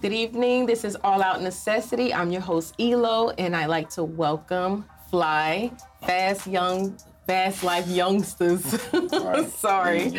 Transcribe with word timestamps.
Good 0.00 0.14
evening. 0.14 0.64
This 0.64 0.84
is 0.84 0.96
All 1.04 1.22
Out 1.22 1.42
Necessity. 1.42 2.14
I'm 2.14 2.30
your 2.30 2.40
host, 2.40 2.74
Elo, 2.78 3.34
and 3.36 3.54
I 3.54 3.66
like 3.66 3.90
to 3.90 4.02
welcome 4.02 4.86
Fly, 5.10 5.72
Fast 6.06 6.46
Young, 6.46 6.96
Fast 7.26 7.62
Life 7.62 7.86
Youngsters. 7.86 8.64
Sorry. 9.52 10.16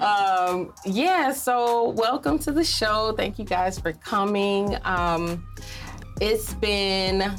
Um, 0.00 0.72
yeah, 0.86 1.32
so 1.32 1.90
welcome 1.90 2.38
to 2.38 2.52
the 2.52 2.64
show. 2.64 3.12
Thank 3.18 3.38
you 3.38 3.44
guys 3.44 3.78
for 3.78 3.92
coming. 3.92 4.78
Um, 4.84 5.46
it's 6.22 6.54
been 6.54 7.30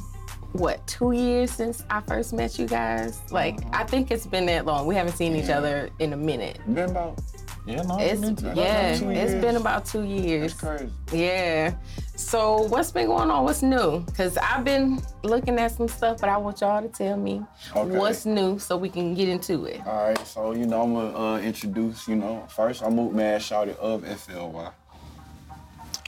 what 0.53 0.85
two 0.87 1.11
years 1.11 1.51
since 1.51 1.83
I 1.89 2.01
first 2.01 2.33
met 2.33 2.57
you 2.57 2.67
guys. 2.67 3.19
Like 3.31 3.59
I 3.73 3.83
think 3.83 4.11
it's 4.11 4.25
been 4.25 4.45
that 4.47 4.65
long. 4.65 4.87
We 4.87 4.95
haven't 4.95 5.13
seen 5.13 5.35
each 5.35 5.49
other 5.49 5.89
in 5.99 6.13
a 6.13 6.17
minute. 6.17 6.59
Been 6.73 6.89
about 6.89 7.19
yeah, 7.65 7.83
no, 7.83 7.99
It's 7.99 8.19
been 8.21 8.31
about 8.37 8.57
yeah, 8.57 8.97
two 8.97 9.11
it's 9.11 9.31
years. 9.31 9.41
been 9.43 9.55
about 9.57 9.85
two 9.85 10.03
years. 10.03 10.55
That's 10.55 10.77
crazy. 10.79 10.93
Yeah. 11.13 11.75
So 12.15 12.63
what's 12.63 12.91
been 12.91 13.05
going 13.07 13.29
on? 13.29 13.43
What's 13.43 13.61
new? 13.61 14.03
Cause 14.17 14.37
I've 14.37 14.63
been 14.63 15.01
looking 15.23 15.59
at 15.59 15.71
some 15.71 15.87
stuff, 15.87 16.19
but 16.19 16.29
I 16.29 16.37
want 16.37 16.61
y'all 16.61 16.81
to 16.81 16.87
tell 16.87 17.15
me 17.15 17.43
Okay. 17.75 17.95
what's 17.97 18.25
new 18.25 18.57
so 18.59 18.75
we 18.75 18.89
can 18.89 19.13
get 19.13 19.29
into 19.29 19.65
it. 19.65 19.85
All 19.85 20.07
right, 20.07 20.27
so 20.27 20.53
you 20.53 20.65
know 20.65 20.81
I'm 20.81 20.93
gonna 20.93 21.17
uh, 21.35 21.39
introduce. 21.39 22.07
You 22.07 22.15
know, 22.15 22.43
first 22.49 22.81
I'm 22.81 22.95
Moot 22.95 23.13
Man 23.13 23.39
Shouted 23.39 23.77
of 23.77 24.03
FLY. 24.03 24.71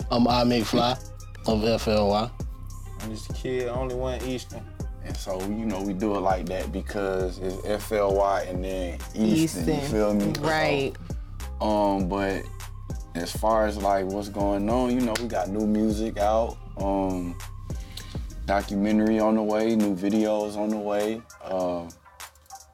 I'm 0.09 0.27
I 0.27 0.43
McFly 0.43 0.97
of 1.45 1.81
FLY. 1.81 2.29
I'm 3.03 3.11
just 3.11 3.29
a 3.29 3.33
kid, 3.33 3.67
only 3.67 3.95
one 3.95 4.21
Eastern. 4.23 4.63
And 5.03 5.17
so, 5.17 5.39
you 5.41 5.65
know, 5.65 5.81
we 5.81 5.93
do 5.93 6.15
it 6.15 6.19
like 6.19 6.45
that 6.47 6.71
because 6.71 7.39
it's 7.39 7.85
FLY 7.87 8.45
and 8.47 8.63
then 8.63 8.99
Easton, 9.15 9.25
you 9.25 9.35
Easton. 9.35 9.81
feel 9.89 10.13
me? 10.13 10.33
Right. 10.39 10.93
So, 11.59 11.65
um, 11.65 12.07
but 12.07 12.43
as 13.15 13.31
far 13.31 13.65
as 13.65 13.77
like 13.77 14.05
what's 14.05 14.29
going 14.29 14.69
on, 14.69 14.91
you 14.93 15.01
know, 15.01 15.13
we 15.19 15.27
got 15.27 15.49
new 15.49 15.65
music 15.65 16.17
out, 16.17 16.57
um, 16.77 17.35
documentary 18.45 19.19
on 19.19 19.35
the 19.35 19.43
way, 19.43 19.75
new 19.75 19.95
videos 19.95 20.55
on 20.55 20.69
the 20.69 20.77
way. 20.77 21.21
Uh, 21.43 21.89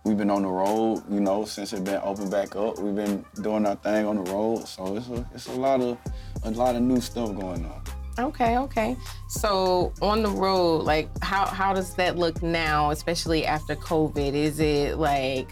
we've 0.03 0.17
been 0.17 0.30
on 0.30 0.41
the 0.41 0.47
road, 0.50 1.03
you 1.09 1.22
know, 1.22 1.45
since 1.45 1.72
it 1.73 1.84
been 1.86 2.02
open 2.03 2.30
back 2.30 2.56
up. 2.56 2.78
We've 2.80 2.95
been 2.95 3.23
doing 3.41 3.66
our 3.66 3.75
thing 3.78 4.06
on 4.06 4.23
the 4.23 4.31
road, 4.31 4.67
so 4.67 4.97
it's 4.97 5.08
a 5.09 5.30
it's 5.34 5.47
a 5.47 5.53
lot 5.53 5.81
of 5.81 5.97
a 6.44 6.52
lot 6.52 6.75
of 6.75 6.81
new 6.81 7.00
stuff 7.00 7.30
going 7.36 7.66
on. 7.66 7.81
Okay, 8.19 8.57
okay. 8.57 8.95
So 9.27 9.93
on 10.01 10.23
the 10.23 10.29
road, 10.29 10.83
like 10.83 11.07
how 11.23 11.45
how 11.45 11.73
does 11.73 11.93
that 11.95 12.17
look 12.17 12.41
now, 12.41 12.91
especially 12.91 13.45
after 13.45 13.75
COVID? 13.75 14.33
Is 14.33 14.59
it 14.59 14.97
like 14.97 15.49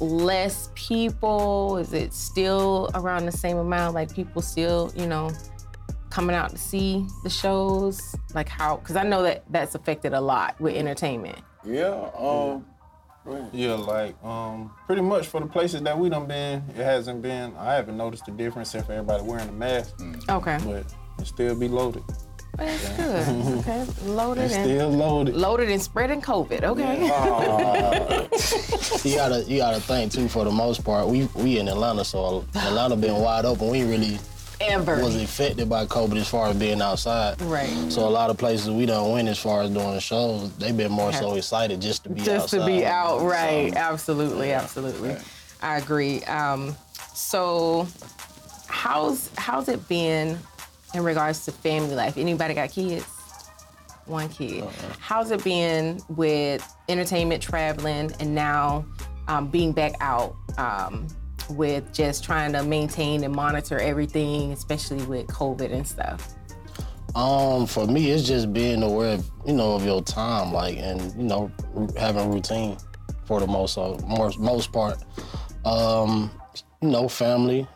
less 0.00 0.70
people? 0.74 1.76
Is 1.76 1.92
it 1.92 2.12
still 2.12 2.90
around 2.94 3.26
the 3.26 3.32
same 3.32 3.58
amount? 3.58 3.94
Like 3.94 4.14
people 4.14 4.42
still, 4.42 4.92
you 4.96 5.06
know, 5.06 5.30
coming 6.10 6.34
out 6.34 6.50
to 6.50 6.58
see 6.58 7.06
the 7.22 7.30
shows? 7.30 8.16
Like 8.34 8.48
how? 8.48 8.78
Because 8.78 8.96
I 8.96 9.04
know 9.04 9.22
that 9.22 9.44
that's 9.50 9.74
affected 9.74 10.12
a 10.12 10.20
lot 10.20 10.60
with 10.60 10.74
entertainment. 10.74 11.38
Yeah, 11.64 12.10
um. 12.18 12.66
Yeah, 13.52 13.74
like 13.74 14.20
um, 14.24 14.72
pretty 14.86 15.02
much 15.02 15.26
for 15.26 15.40
the 15.40 15.46
places 15.46 15.82
that 15.82 15.96
we 15.96 16.08
done 16.08 16.26
been, 16.26 16.64
it 16.70 16.76
hasn't 16.82 17.20
been. 17.22 17.54
I 17.56 17.74
haven't 17.74 17.96
noticed 17.96 18.24
the 18.24 18.32
difference 18.32 18.74
if 18.74 18.88
everybody 18.88 19.22
wearing 19.22 19.48
a 19.48 19.52
mask, 19.52 19.94
Okay, 20.28 20.58
but 20.64 20.86
it 21.20 21.26
still 21.26 21.54
be 21.54 21.68
loaded. 21.68 22.02
that's 22.56 22.88
good. 22.96 23.58
Okay, 23.60 23.86
loaded 24.04 24.44
It's 24.44 24.54
and 24.54 24.64
still 24.64 24.90
loaded. 24.90 25.34
loaded 25.36 25.68
and 25.70 25.80
spreading 25.80 26.20
COVID. 26.20 26.62
Okay. 26.64 26.96
You 29.08 29.16
gotta 29.16 29.44
you 29.44 29.56
gotta 29.58 29.80
think 29.80 30.12
too. 30.12 30.28
For 30.28 30.44
the 30.44 30.50
most 30.50 30.84
part, 30.84 31.08
we 31.08 31.26
we 31.34 31.58
in 31.58 31.68
Atlanta, 31.68 32.04
so 32.04 32.44
Atlanta 32.54 32.96
been 32.96 33.14
wide 33.16 33.44
open. 33.46 33.68
We 33.70 33.82
really 33.84 34.18
Ever. 34.60 35.02
was 35.02 35.16
affected 35.16 35.70
by 35.70 35.86
COVID 35.86 36.16
as 36.16 36.28
far 36.28 36.48
as 36.48 36.56
being 36.56 36.82
outside. 36.82 37.40
Right. 37.40 37.70
So 37.90 38.06
a 38.06 38.10
lot 38.10 38.28
of 38.28 38.36
places 38.36 38.68
we 38.68 38.84
don't 38.84 39.12
win 39.14 39.26
as 39.28 39.38
far 39.38 39.62
as 39.62 39.70
doing 39.70 39.98
shows. 40.00 40.52
They've 40.58 40.76
been 40.76 40.92
more 40.92 41.12
so 41.14 41.34
excited 41.36 41.80
just 41.80 42.02
to 42.04 42.10
be 42.10 42.20
just 42.20 42.52
outside. 42.52 42.58
to 42.58 42.66
be 42.66 42.84
out 42.84 43.22
right 43.22 43.72
So, 43.72 43.78
absolutely 43.78 44.52
absolutely 44.52 45.16
i 45.62 45.78
agree 45.78 46.22
um, 46.24 46.74
so 47.14 47.86
how's 48.66 49.30
how's 49.36 49.68
it 49.68 49.86
been 49.88 50.38
in 50.94 51.02
regards 51.04 51.44
to 51.44 51.52
family 51.52 51.94
life. 51.94 52.16
Anybody 52.16 52.54
got 52.54 52.70
kids? 52.70 53.06
One 54.06 54.28
kid. 54.28 54.64
How's 54.98 55.30
it 55.30 55.44
been 55.44 56.00
with 56.08 56.66
entertainment 56.88 57.42
traveling 57.42 58.12
and 58.18 58.34
now 58.34 58.84
um, 59.28 59.48
being 59.48 59.72
back 59.72 59.92
out 60.00 60.34
um, 60.58 61.06
with 61.50 61.92
just 61.92 62.24
trying 62.24 62.52
to 62.52 62.62
maintain 62.62 63.22
and 63.22 63.34
monitor 63.34 63.78
everything 63.78 64.52
especially 64.52 65.02
with 65.04 65.26
covid 65.28 65.72
and 65.72 65.86
stuff? 65.86 66.34
Um, 67.14 67.66
for 67.66 67.86
me, 67.86 68.10
it's 68.10 68.26
just 68.26 68.52
being 68.52 68.82
aware, 68.82 69.14
of, 69.14 69.30
you 69.44 69.52
know, 69.52 69.74
of 69.74 69.84
your 69.84 70.02
time, 70.02 70.52
like, 70.52 70.76
and 70.78 71.12
you 71.16 71.24
know, 71.24 71.50
having 71.96 72.30
routine 72.30 72.76
for 73.24 73.40
the 73.40 73.46
most, 73.46 73.76
uh, 73.78 73.98
most, 74.06 74.38
most 74.38 74.72
part. 74.72 74.98
Um, 75.64 76.30
you 76.80 76.88
know, 76.88 77.08
family, 77.08 77.66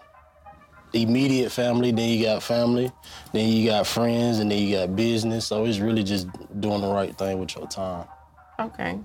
immediate 0.95 1.51
family. 1.51 1.93
Then 1.93 2.09
you 2.09 2.25
got 2.25 2.43
family. 2.43 2.91
Then 3.33 3.49
you 3.49 3.69
got 3.69 3.87
friends, 3.87 4.39
and 4.39 4.51
then 4.51 4.59
you 4.59 4.77
got 4.77 4.97
business. 4.97 5.47
So 5.47 5.65
it's 5.65 5.79
really 5.79 6.03
just 6.03 6.29
doing 6.61 6.81
the 6.81 6.89
right 6.89 7.17
thing 7.17 7.39
with 7.39 7.55
your 7.57 7.67
time. 7.67 8.07
Okay. 8.59 8.99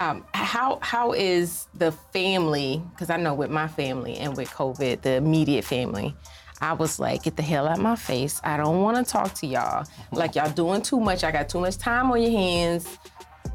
Um, 0.00 0.24
how 0.34 0.78
how 0.82 1.12
is 1.12 1.68
the 1.74 1.92
family? 1.92 2.82
Because 2.90 3.10
I 3.10 3.16
know 3.16 3.34
with 3.34 3.50
my 3.50 3.68
family 3.68 4.16
and 4.16 4.36
with 4.36 4.50
COVID, 4.50 5.02
the 5.02 5.12
immediate 5.12 5.64
family, 5.64 6.16
I 6.60 6.72
was 6.74 7.00
like, 7.00 7.24
get 7.24 7.36
the 7.36 7.42
hell 7.42 7.66
out 7.66 7.78
of 7.78 7.82
my 7.82 7.96
face. 7.96 8.40
I 8.44 8.56
don't 8.56 8.82
want 8.82 8.96
to 8.96 9.04
talk 9.04 9.34
to 9.34 9.46
y'all. 9.46 9.84
Like 10.12 10.36
y'all 10.36 10.50
doing 10.50 10.80
too 10.80 11.00
much. 11.00 11.24
I 11.24 11.32
got 11.32 11.48
too 11.48 11.60
much 11.60 11.76
time 11.76 12.10
on 12.12 12.22
your 12.22 12.30
hands. 12.30 12.86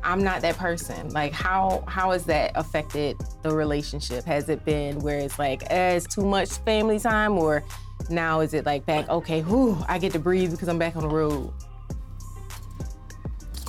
I'm 0.04 0.24
not 0.24 0.42
that 0.42 0.58
person. 0.58 1.10
Like 1.10 1.34
how 1.34 1.84
how 1.88 2.12
has 2.12 2.26
that 2.26 2.52
affected 2.56 3.18
the 3.42 3.52
relationship? 3.54 4.24
Has 4.26 4.48
it 4.50 4.64
been 4.66 5.00
where 5.00 5.20
it's 5.20 5.38
like, 5.40 5.64
eh, 5.72 5.96
it's 5.96 6.14
too 6.14 6.26
much 6.26 6.50
family 6.60 7.00
time, 7.00 7.38
or 7.38 7.64
now 8.10 8.40
is 8.42 8.54
it 8.54 8.66
like 8.66 8.86
back? 8.86 9.10
Okay, 9.10 9.42
whew, 9.42 9.78
I 9.88 9.98
get 9.98 10.14
to 10.14 10.20
breathe 10.20 10.52
because 10.52 10.68
I'm 10.70 10.80
back 10.80 10.96
on 10.96 11.02
the 11.04 11.10
road. 11.10 11.52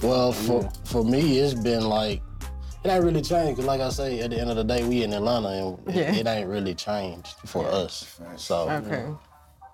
Well, 0.03 0.33
for 0.33 0.69
for 0.85 1.05
me, 1.05 1.39
it's 1.39 1.55
been 1.55 1.89
like 1.89 2.23
it 2.85 2.89
ain't 2.89 3.03
really 3.05 3.23
changed. 3.23 3.57
'cause 3.57 3.67
like 3.67 3.81
I 3.81 3.89
say, 3.91 4.21
at 4.21 4.31
the 4.31 4.41
end 4.41 4.51
of 4.51 4.57
the 4.57 4.63
day, 4.65 4.85
we 4.85 5.03
in 5.03 5.13
Atlanta, 5.13 5.49
and 5.49 5.89
it, 5.89 5.95
Yeah. 5.97 6.15
it 6.15 6.27
ain't 6.29 6.49
really 6.49 6.75
changed 6.75 7.35
for 7.47 7.67
us. 7.67 8.19
So 8.37 8.71
Okay. 8.71 9.07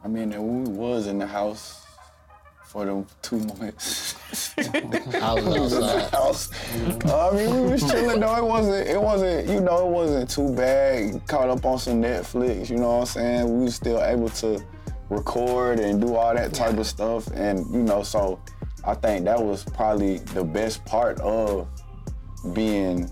I 0.03 0.09
mean, 0.09 0.33
and 0.33 0.67
we 0.67 0.73
was 0.73 1.07
in 1.07 1.19
the 1.19 1.27
house 1.27 1.84
for 2.65 2.85
them 2.85 3.07
two 3.23 3.39
months. 3.39 4.15
I 4.59 5.35
was 5.35 5.75
outside. 5.75 6.11
house. 6.13 6.51
I 7.05 7.31
mean, 7.37 7.63
we 7.63 7.71
was 7.73 7.91
chilling 7.91 8.21
though. 8.21 8.37
It 8.37 8.45
wasn't. 8.45 8.89
It 8.89 9.01
wasn't. 9.01 9.49
You 9.49 9.61
know, 9.61 9.87
it 9.87 9.91
wasn't 9.91 10.31
too 10.31 10.55
bad. 10.55 11.27
Caught 11.29 11.51
up 11.51 11.65
on 11.65 11.79
some 11.79 12.03
Netflix. 12.03 12.71
You 12.71 12.77
know 12.77 12.97
what 12.97 13.01
I'm 13.01 13.07
saying? 13.07 13.59
We 13.59 13.65
was 13.65 13.75
still 13.75 14.03
able 14.03 14.29
to 14.31 14.65
record 15.11 15.79
and 15.81 16.01
do 16.01 16.17
all 16.17 16.35
that 16.35 16.53
type 16.55 16.79
of 16.79 16.87
stuff. 16.87 17.27
And 17.29 17.67
you 17.73 17.83
know, 17.83 18.03
so 18.03 18.41
I 18.85 18.95
think 18.95 19.25
that 19.27 19.41
was 19.41 19.65
probably 19.65 20.19
the 20.19 20.45
best 20.45 20.85
part 20.85 21.21
of 21.21 21.69
being 22.53 23.11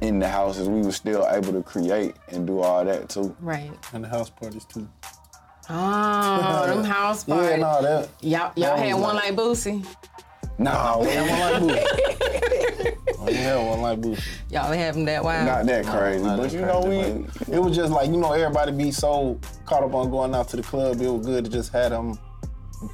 in 0.00 0.18
the 0.18 0.28
house 0.28 0.56
is 0.58 0.68
we 0.68 0.80
were 0.80 0.92
still 0.92 1.26
able 1.30 1.52
to 1.52 1.62
create 1.62 2.14
and 2.28 2.46
do 2.46 2.60
all 2.60 2.84
that 2.84 3.08
too. 3.08 3.34
Right. 3.40 3.70
And 3.92 4.04
the 4.04 4.08
house 4.08 4.30
parties 4.30 4.64
too. 4.64 4.88
Oh, 5.70 6.66
them 6.66 6.84
house 6.96 7.24
parties. 7.24 7.50
Yeah, 7.58 7.64
parties. 7.64 7.82
no, 7.82 8.00
that. 8.00 8.08
Y'all, 8.20 8.52
y'all 8.56 8.76
That 8.76 8.78
had 8.78 8.94
was 8.94 9.02
one 9.02 9.14
like- 9.16 9.24
like 9.24 9.36
Boosie. 9.36 9.86
Nah, 10.58 10.98
we 11.00 11.06
had 11.08 11.30
One 11.30 11.66
like 11.68 11.76
Boosie. 11.78 12.96
Oh, 13.22 13.30
had 13.32 13.56
one 13.68 13.80
like 13.82 14.00
Boosie. 14.00 14.22
Y'all 14.50 14.72
have 14.72 14.94
them 14.94 15.04
that 15.04 15.22
wild. 15.22 15.46
not 15.46 15.66
that 15.66 15.84
crazy, 15.86 16.24
not 16.24 16.36
but 16.38 16.42
that 16.50 16.52
you 16.54 16.60
know 16.62 16.82
crazy, 16.82 17.24
we. 17.48 17.54
It 17.54 17.58
was 17.58 17.76
just 17.76 17.92
like, 17.92 18.08
you 18.10 18.16
know, 18.16 18.32
everybody 18.32 18.72
be 18.72 18.90
so 18.90 19.38
caught 19.66 19.82
up 19.82 19.94
on 19.94 20.10
going 20.10 20.34
out 20.34 20.48
to 20.48 20.56
the 20.56 20.62
club. 20.62 21.00
It 21.00 21.08
was 21.08 21.24
good 21.26 21.44
to 21.44 21.50
just 21.50 21.70
have 21.72 21.90
them 21.90 22.18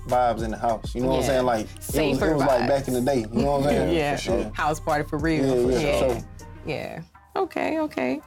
vibes 0.08 0.43
in 0.43 0.50
the 0.50 0.56
house. 0.56 0.94
You 0.96 1.02
know 1.02 1.08
what 1.08 1.17
I'm 1.20 1.22
saying? 1.25 1.44
Like, 1.44 1.67
it 1.67 1.76
was, 1.79 1.94
it 2.22 2.34
was 2.34 2.40
like 2.43 2.69
back 2.69 2.88
in 2.88 2.94
the 2.94 3.00
day. 3.00 3.20
You 3.20 3.26
know 3.43 3.52
what 3.52 3.62
I'm 3.62 3.69
saying? 3.69 3.96
yeah, 3.96 4.17
for 4.17 4.22
sure. 4.22 4.50
house 4.55 4.81
party 4.81 5.08
for 5.08 5.19
real. 5.19 5.44
Yeah, 5.44 5.55
yeah, 5.55 5.79
yeah. 5.79 5.99
for 6.08 6.14
sure. 6.20 6.29
Yeah. 6.67 7.00
Okay, 7.37 7.79
okay. 7.81 8.20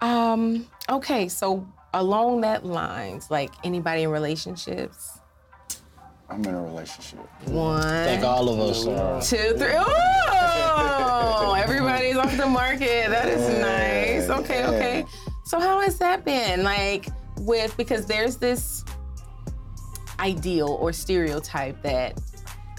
Um, 0.00 0.66
okay, 0.88 1.28
so 1.28 1.66
along 1.94 2.42
that 2.42 2.66
lines, 2.66 3.30
like 3.30 3.52
anybody 3.64 4.02
in 4.02 4.10
relationships? 4.10 5.18
I'm 6.28 6.44
in 6.44 6.54
a 6.54 6.62
relationship. 6.62 7.20
One, 7.48 7.82
I 7.82 8.04
think 8.04 8.24
all 8.24 8.48
of 8.48 8.58
us 8.58 8.86
are. 8.86 9.20
two, 9.22 9.56
three. 9.56 9.74
Oh, 9.76 11.54
everybody's 11.62 12.16
off 12.16 12.36
the 12.36 12.46
market. 12.46 13.08
That 13.10 13.28
is 13.28 13.48
nice. 13.60 14.28
Okay, 14.40 14.66
okay. 14.66 15.04
So 15.44 15.60
how 15.60 15.80
has 15.80 15.98
that 15.98 16.24
been? 16.24 16.62
Like 16.64 17.06
with 17.40 17.76
because 17.76 18.06
there's 18.06 18.36
this 18.36 18.84
ideal 20.18 20.78
or 20.80 20.92
stereotype 20.92 21.80
that 21.82 22.20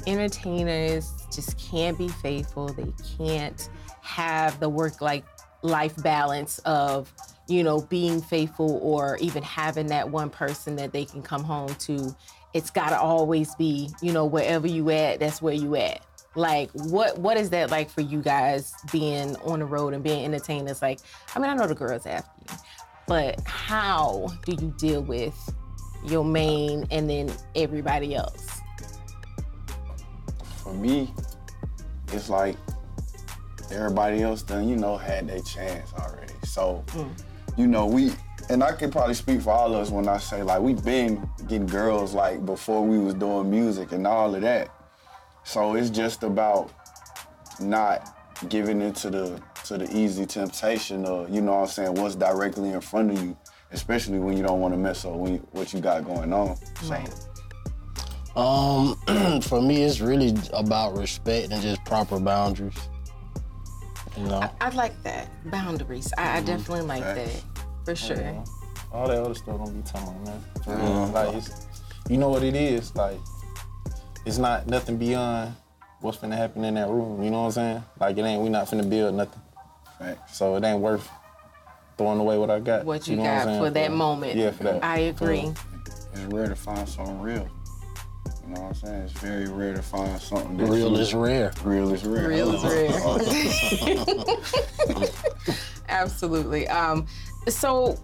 entertainers 0.08 1.12
just 1.34 1.58
can't 1.58 1.98
be 1.98 2.08
faithful. 2.08 2.68
They 2.70 2.92
can't 3.18 3.70
have 4.02 4.60
the 4.60 4.70
work 4.70 5.02
like 5.02 5.26
life 5.66 5.96
balance 6.04 6.60
of 6.60 7.12
you 7.48 7.64
know 7.64 7.82
being 7.82 8.22
faithful 8.22 8.80
or 8.82 9.18
even 9.22 9.44
having 9.44 9.88
that 9.88 10.10
one 10.10 10.30
person 10.30 10.76
that 10.76 10.92
they 10.94 11.06
can 11.06 11.22
come 11.22 11.44
home 11.44 11.74
to 11.76 12.16
it's 12.56 12.70
gotta 12.70 12.98
always 12.98 13.54
be, 13.56 13.90
you 14.02 14.14
know, 14.14 14.26
wherever 14.26 14.66
you 14.66 14.90
at, 14.90 15.20
that's 15.20 15.42
where 15.42 15.54
you 15.54 15.76
at. 15.76 16.00
Like, 16.36 16.72
what 16.72 17.18
what 17.20 17.36
is 17.36 17.50
that 17.50 17.70
like 17.70 17.90
for 17.90 18.00
you 18.00 18.22
guys 18.22 18.74
being 18.94 19.36
on 19.38 19.60
the 19.60 19.66
road 19.66 19.94
and 19.94 20.02
being 20.02 20.24
entertainers? 20.24 20.82
Like, 20.82 21.00
I 21.36 21.40
mean, 21.40 21.52
I 21.52 21.54
know 21.54 21.68
the 21.68 21.76
girls 21.76 22.06
after 22.06 22.32
you, 22.40 22.58
but 23.08 23.42
how 23.46 24.30
do 24.46 24.54
you 24.54 24.74
deal 24.78 25.02
with 25.02 25.38
your 26.06 26.24
main 26.24 26.88
and 26.92 27.10
then 27.10 27.30
everybody 27.58 28.16
else? 28.16 28.62
For 30.64 30.74
me, 30.74 31.14
it's 32.14 32.30
like 32.30 32.56
everybody 33.72 34.22
else 34.22 34.42
done, 34.42 34.68
you 34.68 34.76
know, 34.76 34.98
had 34.98 35.28
their 35.28 35.42
chance 35.42 35.94
already. 35.94 36.34
So, 36.44 36.84
you 37.58 37.68
know, 37.68 37.86
we 37.86 38.14
and 38.50 38.64
I 38.64 38.74
can 38.74 38.92
probably 38.92 39.16
speak 39.16 39.42
for 39.42 39.52
all 39.52 39.74
of 39.74 39.82
us 39.82 39.90
when 39.90 40.08
I 40.08 40.18
say 40.18 40.44
like 40.44 40.62
we've 40.62 40.84
been 40.84 41.28
getting 41.48 41.68
girls 41.68 42.14
like 42.14 42.46
before 42.46 42.86
we 42.86 43.00
was 43.00 43.16
doing 43.16 43.50
music 43.50 43.92
and 43.92 44.06
all 44.06 44.34
of 44.34 44.42
that. 44.42 44.70
So 45.44 45.76
it's 45.76 45.90
just 45.90 46.24
about 46.24 46.72
not 47.60 48.16
giving 48.50 48.82
into 48.82 49.10
the 49.10 49.42
to 49.66 49.78
the 49.80 49.98
easy 49.98 50.26
temptation 50.26 51.06
of, 51.06 51.30
you 51.30 51.42
know 51.42 51.54
what 51.54 51.62
I'm 51.62 51.68
saying, 51.68 51.96
what's 51.96 52.16
directly 52.16 52.70
in 52.70 52.82
front 52.82 53.12
of 53.12 53.24
you, 53.24 53.36
especially 53.72 54.20
when 54.20 54.38
you 54.38 54.44
don't 54.44 54.60
want 54.60 54.76
to 54.76 54.78
mess 54.78 55.06
up 55.06 55.14
when, 55.14 55.38
what 55.52 55.74
you 55.74 55.80
got 55.80 56.06
going 56.06 56.32
on. 56.32 56.56
So, 56.82 56.90
Right. 56.90 57.10
Um, 58.36 59.42
for 59.42 59.62
me, 59.62 59.84
it's 59.84 60.02
really 60.02 60.36
about 60.54 60.98
respect 60.98 61.52
and 61.52 61.62
just 61.62 61.84
proper 61.86 62.20
boundaries. 62.20 62.76
You 64.18 64.24
know, 64.24 64.50
I 64.62 64.70
like 64.70 65.02
that 65.04 65.30
boundaries. 65.52 66.14
I, 66.18 66.24
I 66.24 66.38
mm-hmm. 66.38 66.46
definitely 66.46 66.86
like 66.86 67.04
Facts. 67.04 67.44
that 67.44 67.66
for 67.86 67.96
sure. 67.96 68.44
All 68.92 69.08
that 69.08 69.22
other 69.22 69.36
stuff 69.36 69.58
don't 69.58 69.74
be 69.76 69.82
talking 69.82 70.24
man. 70.24 70.42
For 70.64 70.76
real. 70.76 71.08
Like, 71.08 71.28
mm-hmm. 71.28 71.38
it's, 71.38 71.68
you 72.10 72.18
know 72.18 72.30
what 72.30 72.44
it 72.44 72.56
is. 72.56 72.96
Like, 72.96 73.18
it's 74.26 74.38
not 74.38 74.68
nothing 74.68 74.98
beyond 74.98 75.56
what's 76.00 76.18
finna 76.18 76.38
happen 76.38 76.64
in 76.64 76.76
that 76.76 76.90
room. 76.90 77.22
You 77.24 77.30
know 77.30 77.42
what 77.42 77.46
I'm 77.46 77.52
saying? 77.52 77.84
Like, 78.00 78.18
it 78.18 78.24
ain't. 78.24 78.42
We 78.42 78.50
not 78.50 78.68
finna 78.68 78.90
build 78.90 79.16
nothing. 79.16 79.42
facts. 80.00 80.38
So 80.38 80.56
it 80.56 80.64
ain't 80.64 80.80
worth 80.80 81.10
throwing 81.98 82.20
away 82.20 82.38
what 82.38 82.50
I 82.50 82.60
got. 82.60 82.86
What 82.86 83.08
you, 83.08 83.18
know 83.18 83.24
got 83.24 83.42
I'm 83.42 83.48
saying? 83.48 83.64
for 83.64 83.70
that 83.72 83.92
moment. 83.92 84.36
Yeah, 84.36 84.52
for 84.52 84.64
that. 84.64 84.84
I 84.84 85.00
agree. 85.00 85.52
It's 86.14 86.22
rare 86.30 86.48
to 86.48 86.56
find 86.56 86.88
something 86.88 87.20
real. 87.22 87.50
You 88.46 88.54
know 88.54 88.62
what 88.62 88.68
I'm 88.68 88.74
saying? 88.76 89.02
It's 89.04 89.14
very 89.14 89.48
rare 89.48 89.74
to 89.74 89.82
find 89.82 90.22
something 90.22 90.58
that's 90.58 90.70
real 90.70 90.96
is 90.98 91.14
rare. 91.16 91.52
real 91.64 91.92
is 91.94 92.06
rare. 92.06 92.30
Real 92.30 92.54
is 92.54 92.64
rare. 94.94 95.08
Absolutely. 95.90 96.68
Um, 96.68 97.08
so 97.48 97.98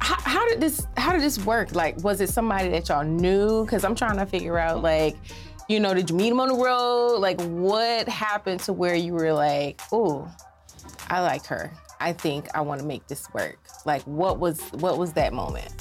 how, 0.00 0.20
how 0.20 0.48
did 0.48 0.60
this 0.60 0.86
how 0.98 1.12
did 1.12 1.22
this 1.22 1.38
work? 1.44 1.74
Like, 1.74 1.96
was 2.04 2.20
it 2.20 2.28
somebody 2.28 2.68
that 2.68 2.88
y'all 2.90 3.04
knew? 3.04 3.64
Because 3.64 3.82
I'm 3.82 3.94
trying 3.94 4.18
to 4.18 4.26
figure 4.26 4.58
out, 4.58 4.82
like, 4.82 5.16
you 5.68 5.80
know, 5.80 5.94
did 5.94 6.10
you 6.10 6.16
meet 6.16 6.28
him 6.28 6.40
on 6.40 6.48
the 6.48 6.54
road? 6.54 7.18
Like, 7.18 7.40
what 7.40 8.08
happened 8.08 8.60
to 8.60 8.74
where 8.74 8.94
you 8.94 9.14
were 9.14 9.32
like, 9.32 9.80
oh, 9.90 10.30
I 11.08 11.20
like 11.20 11.46
her. 11.46 11.72
I 11.98 12.12
think 12.12 12.46
I 12.54 12.60
want 12.60 12.80
to 12.80 12.86
make 12.86 13.06
this 13.06 13.26
work. 13.32 13.58
Like, 13.86 14.02
what 14.02 14.38
was 14.38 14.60
what 14.72 14.98
was 14.98 15.14
that 15.14 15.32
moment? 15.32 15.72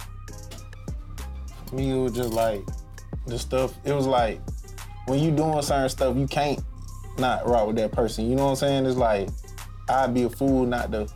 me, 1.74 1.92
it 1.92 1.98
was 2.02 2.14
just 2.14 2.32
like 2.32 2.64
the 3.28 3.38
stuff. 3.40 3.74
It 3.84 3.94
was 3.94 4.08
like 4.08 4.40
when 5.06 5.20
you 5.20 5.32
doing 5.32 5.62
certain 5.62 5.90
stuff, 5.90 6.16
you 6.18 6.28
can't 6.28 6.60
not 7.18 7.48
rock 7.48 7.68
with 7.68 7.76
that 7.78 7.92
person. 7.92 8.30
You 8.30 8.36
know 8.36 8.46
what 8.46 8.50
I'm 8.52 8.56
saying? 8.58 8.86
It's 8.86 8.98
like 8.98 9.30
I'd 9.90 10.14
be 10.14 10.24
a 10.24 10.30
fool 10.30 10.66
not 10.66 10.92
to 10.92 11.08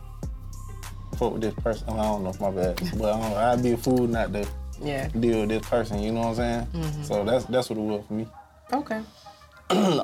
fuck 1.16 1.32
with 1.32 1.42
this 1.42 1.54
person. 1.54 1.88
I 1.90 1.96
don't 2.02 2.24
know 2.24 2.30
if 2.30 2.40
my 2.40 2.50
bad, 2.50 2.76
but 2.98 3.12
I 3.14 3.20
don't, 3.20 3.36
I'd 3.36 3.62
be 3.62 3.72
a 3.72 3.76
fool 3.76 4.06
not 4.06 4.32
to 4.32 4.46
Yeah. 4.80 5.08
deal 5.08 5.40
with 5.40 5.50
this 5.50 5.68
person. 5.68 6.00
You 6.00 6.12
know 6.12 6.20
what 6.28 6.38
I'm 6.40 6.66
saying? 6.72 7.04
So 7.04 7.24
that's 7.24 7.44
that's 7.46 7.70
what 7.70 7.78
it 7.78 7.82
was 7.82 8.04
for 8.06 8.12
me. 8.14 8.26
Okay. 8.72 9.00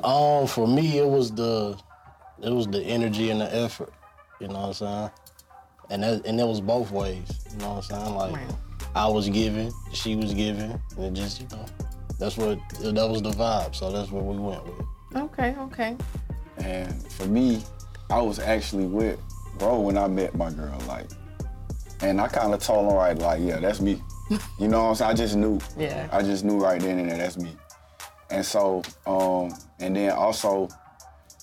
Um, 0.03 0.47
for 0.47 0.67
me, 0.67 0.97
it 0.97 1.05
was 1.05 1.31
the, 1.31 1.77
it 2.41 2.49
was 2.51 2.65
the 2.67 2.81
energy 2.81 3.29
and 3.29 3.39
the 3.41 3.55
effort. 3.55 3.93
You 4.39 4.47
know 4.47 4.53
what 4.61 4.67
I'm 4.67 4.73
saying? 4.73 5.09
And 5.91 6.03
that, 6.03 6.25
and 6.25 6.39
it 6.39 6.43
was 6.47 6.59
both 6.59 6.89
ways. 6.91 7.27
You 7.51 7.57
know 7.59 7.73
what 7.75 7.91
I'm 7.91 8.03
saying? 8.03 8.15
Like. 8.15 8.39
I 8.95 9.07
was 9.07 9.29
giving, 9.29 9.71
she 9.93 10.15
was 10.15 10.33
giving, 10.33 10.71
and 10.97 11.05
it 11.05 11.13
just, 11.13 11.39
you 11.41 11.47
know, 11.51 11.63
that's 12.19 12.37
what 12.37 12.59
that 12.79 13.09
was 13.09 13.21
the 13.21 13.31
vibe. 13.31 13.75
So 13.75 13.91
that's 13.91 14.11
what 14.11 14.25
we 14.25 14.37
went 14.37 14.63
with. 14.65 14.85
Okay. 15.15 15.55
Okay. 15.57 15.97
And 16.57 17.11
for 17.11 17.25
me, 17.25 17.63
I 18.09 18.21
was 18.21 18.39
actually 18.39 18.85
with 18.85 19.19
bro 19.57 19.79
when 19.79 19.97
I 19.97 20.07
met 20.07 20.35
my 20.35 20.51
girl, 20.51 20.79
like, 20.87 21.07
and 22.01 22.19
I 22.19 22.27
kind 22.27 22.53
of 22.53 22.61
told 22.61 22.91
her 22.91 22.97
right, 22.97 23.17
like, 23.17 23.41
yeah, 23.41 23.59
that's 23.59 23.81
me. 23.81 24.01
You 24.59 24.67
know 24.67 24.83
what 24.83 24.89
I'm 24.89 24.95
saying? 24.95 25.11
I 25.11 25.13
just 25.13 25.35
knew. 25.35 25.59
Yeah. 25.77 26.07
I 26.11 26.21
just 26.21 26.43
knew 26.43 26.59
right 26.59 26.79
then 26.79 26.99
and 26.99 27.09
there 27.09 27.17
that's 27.17 27.37
me. 27.37 27.55
And 28.29 28.45
so, 28.45 28.83
um, 29.07 29.53
and 29.79 29.95
then 29.95 30.11
also, 30.11 30.69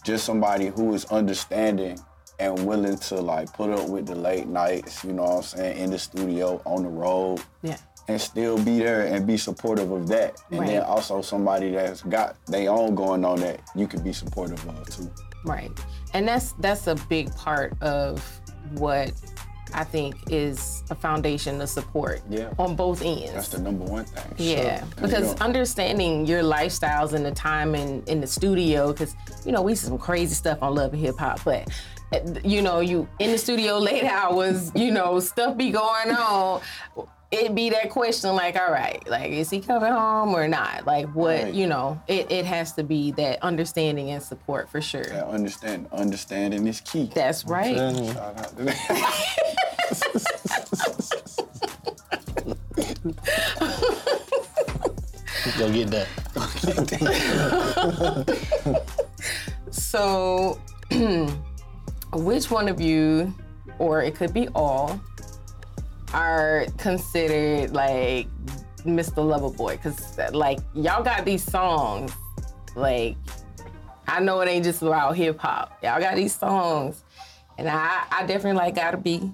just 0.04 0.24
somebody 0.24 0.66
who 0.68 0.94
is 0.94 1.04
understanding 1.06 1.98
and 2.38 2.66
willing 2.66 2.96
to 2.96 3.16
like 3.16 3.52
put 3.52 3.70
up 3.70 3.88
with 3.88 4.06
the 4.06 4.14
late 4.14 4.46
nights. 4.46 5.02
You 5.04 5.12
know 5.12 5.24
what 5.24 5.36
I'm 5.36 5.42
saying? 5.42 5.78
In 5.78 5.90
the 5.90 5.98
studio, 5.98 6.62
on 6.64 6.84
the 6.84 6.88
road. 6.88 7.40
Yeah. 7.62 7.78
And 8.08 8.20
still 8.20 8.56
be 8.62 8.78
there 8.78 9.06
and 9.06 9.26
be 9.26 9.36
supportive 9.36 9.90
of 9.90 10.06
that. 10.08 10.40
And 10.50 10.66
then 10.68 10.82
also 10.82 11.22
somebody 11.22 11.70
that's 11.72 12.02
got 12.02 12.36
their 12.46 12.70
own 12.70 12.94
going 12.94 13.24
on 13.24 13.40
that 13.40 13.60
you 13.74 13.86
can 13.86 14.02
be 14.02 14.12
supportive 14.12 14.64
of 14.68 14.88
too. 14.88 15.10
Right. 15.44 15.70
And 16.14 16.26
that's 16.26 16.52
that's 16.60 16.86
a 16.86 16.94
big 17.08 17.34
part 17.34 17.80
of 17.82 18.22
what 18.74 19.12
I 19.74 19.82
think 19.82 20.14
is 20.30 20.84
a 20.90 20.94
foundation 20.94 21.60
of 21.60 21.68
support 21.68 22.22
Yeah. 22.30 22.50
on 22.58 22.76
both 22.76 23.02
ends. 23.02 23.32
That's 23.32 23.48
the 23.48 23.58
number 23.60 23.84
one 23.84 24.04
thing. 24.04 24.34
yeah, 24.38 24.78
Sure. 24.78 24.88
because 25.02 25.12
You 25.12 25.34
know, 25.34 25.44
understanding 25.44 26.24
your 26.26 26.42
lifestyles 26.42 27.12
and 27.12 27.26
the 27.26 27.32
time 27.32 27.74
in, 27.74 28.02
in 28.06 28.20
the 28.20 28.26
studio, 28.28 28.92
because 28.92 29.14
you 29.44 29.50
know 29.52 29.62
we 29.62 29.74
see 29.74 29.86
some 29.88 29.98
crazy 29.98 30.34
stuff 30.34 30.62
on 30.62 30.74
Love 30.76 30.92
and 30.92 31.02
Hip 31.02 31.18
Hop, 31.18 31.40
but 31.44 31.68
uh, 32.12 32.20
you 32.44 32.62
know 32.62 32.78
you 32.78 33.08
in 33.18 33.32
the 33.32 33.38
studio 33.38 33.78
late 33.78 34.04
hours, 34.20 34.70
you 34.76 34.92
know 34.92 35.18
stuff 35.18 35.56
be 35.56 35.70
going 35.72 36.10
on. 36.12 36.60
It 37.38 37.54
be 37.54 37.68
that 37.70 37.90
question 37.90 38.34
like, 38.34 38.56
all 38.56 38.70
right, 38.72 39.06
like 39.08 39.30
is 39.32 39.50
he 39.50 39.60
coming 39.60 39.92
home 39.92 40.30
or 40.34 40.48
not? 40.48 40.86
Like 40.86 41.06
what 41.14 41.42
Right. 41.44 41.54
you 41.54 41.66
know, 41.66 42.00
it, 42.08 42.30
it 42.30 42.44
has 42.46 42.72
to 42.72 42.82
be 42.82 43.10
that 43.12 43.42
understanding 43.42 44.10
and 44.10 44.22
support 44.22 44.70
for 44.70 44.80
sure. 44.80 45.04
yeah, 45.06 45.24
understand 45.24 45.86
understanding 45.92 46.66
is 46.66 46.80
key. 46.80 47.10
That's 47.14 47.44
right. 47.44 47.76
Shout 47.76 48.16
out 48.38 48.56
to 48.56 48.64
that. 48.64 50.26
Go 55.58 55.70
get 55.72 55.90
that. 55.90 56.06
So, 59.70 60.60
which 62.12 62.50
one 62.50 62.68
of 62.68 62.80
you, 62.80 63.34
or 63.78 64.02
it 64.02 64.14
could 64.14 64.32
be 64.34 64.48
all, 64.54 65.00
are 66.16 66.66
considered 66.78 67.72
like 67.72 68.26
Mr. 68.84 69.16
Loverboy? 69.16 69.72
Because, 69.72 70.18
like, 70.34 70.58
y'all 70.74 71.02
got 71.02 71.24
these 71.24 71.44
songs. 71.44 72.12
Like, 72.74 73.16
I 74.08 74.20
know 74.20 74.40
it 74.40 74.48
ain't 74.48 74.64
just 74.64 74.82
about 74.82 75.16
hip 75.16 75.38
hop. 75.38 75.78
Y'all 75.82 76.00
got 76.00 76.16
these 76.16 76.34
songs. 76.34 77.04
And 77.58 77.68
I, 77.68 78.04
I 78.10 78.26
definitely 78.26 78.58
like 78.58 78.74
Gotta 78.74 78.96
Be 78.96 79.30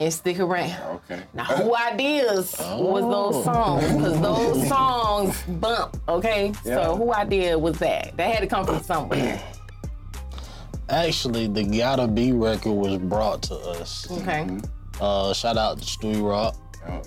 and 0.00 0.12
Stick 0.12 0.38
Around. 0.38 0.76
Oh, 0.84 1.00
okay. 1.10 1.22
Now, 1.34 1.44
who 1.44 1.74
ideas 1.90 2.56
was 2.58 3.02
those 3.02 3.36
oh. 3.36 3.44
songs? 3.44 3.92
Because 3.92 4.20
those 4.20 4.68
songs 4.68 5.42
bump, 5.44 5.96
okay? 6.08 6.52
Yeah. 6.64 6.84
So, 6.84 6.96
who 6.96 7.12
idea 7.12 7.58
was 7.58 7.78
that? 7.78 8.16
That 8.16 8.34
had 8.34 8.40
to 8.40 8.46
come 8.46 8.64
from 8.64 8.80
somewhere. 8.82 9.42
Actually, 10.88 11.48
the 11.48 11.64
Gotta 11.64 12.06
Be 12.06 12.32
record 12.32 12.72
was 12.72 12.98
brought 12.98 13.42
to 13.44 13.54
us. 13.54 14.10
Okay. 14.10 14.44
Mm-hmm. 14.44 14.81
Uh, 15.02 15.34
shout 15.34 15.56
out 15.56 15.78
to 15.78 15.84
Stuey 15.84 16.22
Rock 16.22 16.54
Yo, 16.86 17.02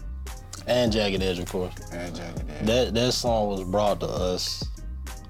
and 0.68 0.92
Jagged 0.92 1.24
Edge, 1.24 1.40
of 1.40 1.50
course. 1.50 1.74
man, 1.92 2.14
Jagged 2.14 2.44
Edge. 2.50 2.66
That 2.66 2.94
that 2.94 3.14
song 3.14 3.48
was 3.48 3.64
brought 3.64 4.02
to 4.02 4.08
us. 4.08 4.66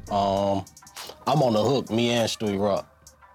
Um, 0.10 0.66
I'm 1.28 1.44
on 1.44 1.54
the 1.54 1.64
hook, 1.64 1.92
me 1.92 2.10
and 2.10 2.28
Stuey 2.28 2.60
Rock. 2.60 2.88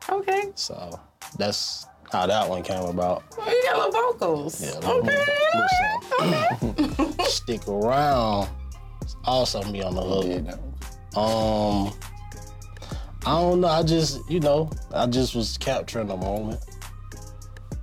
Okay. 0.08 0.50
So 0.56 0.98
that's 1.38 1.86
how 2.10 2.26
that 2.26 2.48
one 2.48 2.62
came 2.64 2.82
about. 2.82 3.22
Well, 3.38 3.48
you 3.48 3.62
got 3.70 3.92
little 3.92 4.12
vocals. 4.14 4.60
Yeah, 4.60 4.74
little- 4.80 4.98
okay. 4.98 5.24
little 6.18 6.96
song. 6.98 7.14
Stick 7.26 7.68
around. 7.68 8.48
It's 9.02 9.14
Also 9.24 9.62
me 9.70 9.80
on 9.82 9.94
the 9.94 10.02
hook. 10.02 10.24
Did 10.24 10.46
that 10.46 10.58
one. 10.60 11.86
Um, 11.88 11.92
I 13.26 13.40
don't 13.40 13.60
know. 13.60 13.68
I 13.68 13.82
just, 13.84 14.28
you 14.28 14.40
know, 14.40 14.70
I 14.92 15.06
just 15.06 15.36
was 15.36 15.56
capturing 15.58 16.08
the 16.08 16.16
moment 16.16 16.58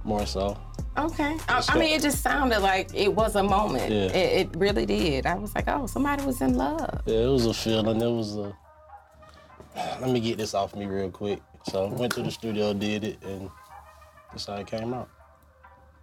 more 0.03 0.25
so. 0.25 0.57
Okay. 0.97 1.37
I, 1.47 1.63
I 1.69 1.77
mean, 1.77 1.93
it 1.93 2.01
just 2.01 2.23
sounded 2.23 2.59
like 2.59 2.93
it 2.93 3.13
was 3.13 3.35
a 3.35 3.43
moment. 3.43 3.91
Yeah. 3.91 4.05
It, 4.05 4.47
it 4.53 4.57
really 4.57 4.85
did. 4.85 5.25
I 5.25 5.35
was 5.35 5.53
like, 5.53 5.67
oh, 5.67 5.85
somebody 5.85 6.25
was 6.25 6.41
in 6.41 6.55
love. 6.55 7.01
Yeah, 7.05 7.25
it 7.25 7.29
was 7.29 7.45
a 7.45 7.53
feeling. 7.53 8.01
It 8.01 8.09
was 8.09 8.35
a. 8.35 8.55
Let 10.01 10.09
me 10.09 10.19
get 10.19 10.37
this 10.37 10.53
off 10.53 10.75
me 10.75 10.85
real 10.85 11.11
quick. 11.11 11.39
So 11.69 11.87
went 11.87 12.13
to 12.13 12.23
the 12.23 12.31
studio, 12.31 12.73
did 12.73 13.03
it, 13.03 13.17
and 13.23 13.49
that's 14.31 14.45
how 14.45 14.55
it 14.55 14.67
came 14.67 14.93
out. 14.93 15.09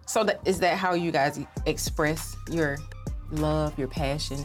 So 0.05 0.23
that, 0.23 0.39
is 0.45 0.59
that 0.59 0.77
how 0.77 0.93
you 0.93 1.11
guys 1.11 1.39
express 1.65 2.35
your 2.49 2.77
love, 3.31 3.77
your 3.77 3.87
passion, 3.87 4.37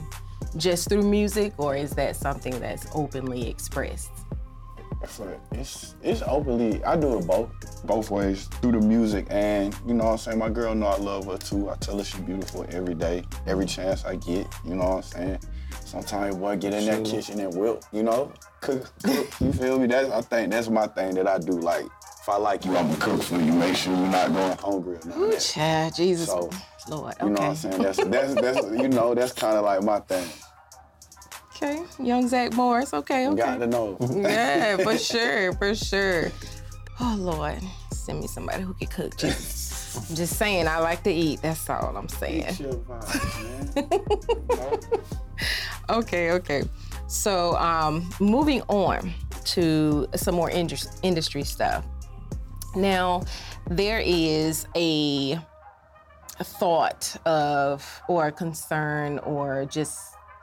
just 0.56 0.88
through 0.88 1.02
music, 1.02 1.52
or 1.58 1.76
is 1.76 1.90
that 1.92 2.16
something 2.16 2.58
that's 2.58 2.86
openly 2.94 3.48
expressed? 3.48 4.10
For- 5.06 5.38
It's 5.52 5.94
it's 6.02 6.22
openly. 6.22 6.84
I 6.84 6.94
do 6.96 7.18
it 7.18 7.26
both 7.26 7.48
both 7.86 8.10
ways 8.10 8.44
through 8.60 8.72
the 8.72 8.80
music 8.80 9.26
and 9.30 9.74
you 9.86 9.94
know 9.94 10.04
what 10.04 10.10
I'm 10.12 10.18
saying. 10.18 10.38
My 10.38 10.48
girl 10.50 10.74
know 10.74 10.86
I 10.86 10.96
love 10.98 11.26
her 11.26 11.38
too. 11.38 11.70
I 11.70 11.74
tell 11.76 11.98
her 11.98 12.04
she's 12.04 12.20
beautiful 12.20 12.66
every 12.70 12.94
day, 12.94 13.24
every 13.46 13.66
chance 13.66 14.04
I 14.04 14.16
get. 14.16 14.46
You 14.64 14.74
know 14.76 14.84
what 14.84 14.96
I'm 14.96 15.02
saying. 15.02 15.38
Sometimes 15.84 16.36
boy 16.36 16.56
get 16.56 16.74
in 16.74 16.84
that 16.86 17.04
kitchen 17.04 17.40
and 17.40 17.54
whip. 17.54 17.82
You 17.92 18.02
know, 18.02 18.32
cook, 18.60 18.90
cook. 19.02 19.26
You 19.40 19.52
feel 19.52 19.78
me? 19.78 19.86
That's 19.86 20.10
I 20.10 20.20
think 20.20 20.52
that's 20.52 20.68
my 20.68 20.86
thing 20.86 21.14
that 21.14 21.26
I 21.26 21.38
do. 21.38 21.52
Like 21.52 21.86
if 22.20 22.28
I 22.28 22.36
like 22.36 22.64
you, 22.64 22.76
I'ma 22.76 22.94
cook 22.96 23.22
for 23.22 23.36
you. 23.40 23.52
Make 23.52 23.76
sure 23.76 23.96
you're 23.96 24.06
not 24.06 24.32
going 24.32 24.56
hungry 24.58 24.96
or 24.96 25.00
nothing. 25.06 25.22
Ooh, 25.22 25.38
child, 25.38 25.94
Jesus, 25.96 26.26
So, 26.28 26.50
Lord. 26.88 27.14
You 27.22 27.30
know 27.30 27.32
what 27.32 27.40
I'm 27.42 27.56
saying? 27.56 27.82
That's 27.82 27.96
that's 28.04 28.34
that's 28.34 28.66
you 28.70 28.88
know 28.88 29.14
that's 29.14 29.32
kind 29.32 29.56
of 29.56 29.64
like 29.64 29.82
my 29.82 30.00
thing. 30.00 30.28
Okay, 31.62 31.82
young 32.02 32.26
Zach 32.26 32.54
Morris. 32.54 32.94
Okay, 32.94 33.28
okay. 33.28 33.36
got 33.36 33.58
to 33.58 33.66
know. 33.66 33.98
Yeah, 34.16 34.78
for 34.78 34.96
sure, 34.96 35.52
for 35.54 35.74
sure. 35.74 36.32
Oh 36.98 37.16
Lord, 37.18 37.58
send 37.92 38.20
me 38.20 38.26
somebody 38.28 38.62
who 38.62 38.72
can 38.74 38.88
cook. 38.88 39.16
Jesus. 39.16 40.08
I'm 40.08 40.16
just 40.16 40.36
saying, 40.36 40.68
I 40.68 40.78
like 40.78 41.02
to 41.02 41.12
eat. 41.12 41.42
That's 41.42 41.68
all 41.68 41.94
I'm 41.96 42.08
saying. 42.08 42.56
Man. 43.78 44.78
Okay, 45.88 46.30
okay. 46.32 46.62
So, 47.08 47.56
um, 47.56 48.08
moving 48.20 48.62
on 48.68 49.12
to 49.46 50.06
some 50.14 50.36
more 50.36 50.48
indus- 50.50 51.00
industry 51.02 51.42
stuff. 51.42 51.84
Now, 52.76 53.24
there 53.68 53.98
is 53.98 54.66
a, 54.76 55.36
a 56.38 56.44
thought 56.44 57.16
of, 57.26 58.02
or 58.08 58.28
a 58.28 58.32
concern, 58.32 59.18
or 59.20 59.64
just, 59.64 59.98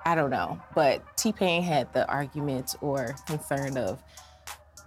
I 0.07 0.15
don't 0.15 0.29
know, 0.29 0.57
but 0.73 1.03
T 1.17 1.33
Pain 1.33 1.61
had 1.61 1.91
the 1.91 2.07
argument 2.07 2.77
or 2.79 3.13
concern 3.25 3.75
of 3.75 4.01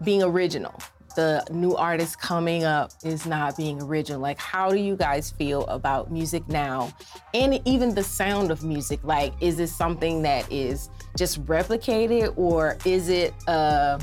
being 0.03 0.23
original. 0.23 0.81
The 1.15 1.45
new 1.51 1.77
artist 1.77 2.19
coming 2.19 2.65
up 2.65 2.93
is 3.05 3.27
not 3.27 3.55
being 3.55 3.83
original. 3.83 4.19
Like, 4.19 4.39
how 4.39 4.71
do 4.71 4.79
you 4.79 4.97
guys 4.97 5.31
feel 5.31 5.67
about 5.67 6.11
music 6.11 6.49
now 6.49 6.95
and 7.35 7.61
even 7.67 7.95
the 7.95 8.03
sound 8.03 8.51
of 8.51 8.65
music? 8.65 9.01
Like, 9.03 9.35
is 9.43 9.61
it 9.61 9.67
something 9.67 10.23
that 10.23 10.51
is 10.51 10.89
just 11.19 11.45
replicated 11.45 12.33
or 12.39 12.79
is 12.87 13.11
it 13.11 13.35
a, 13.47 14.01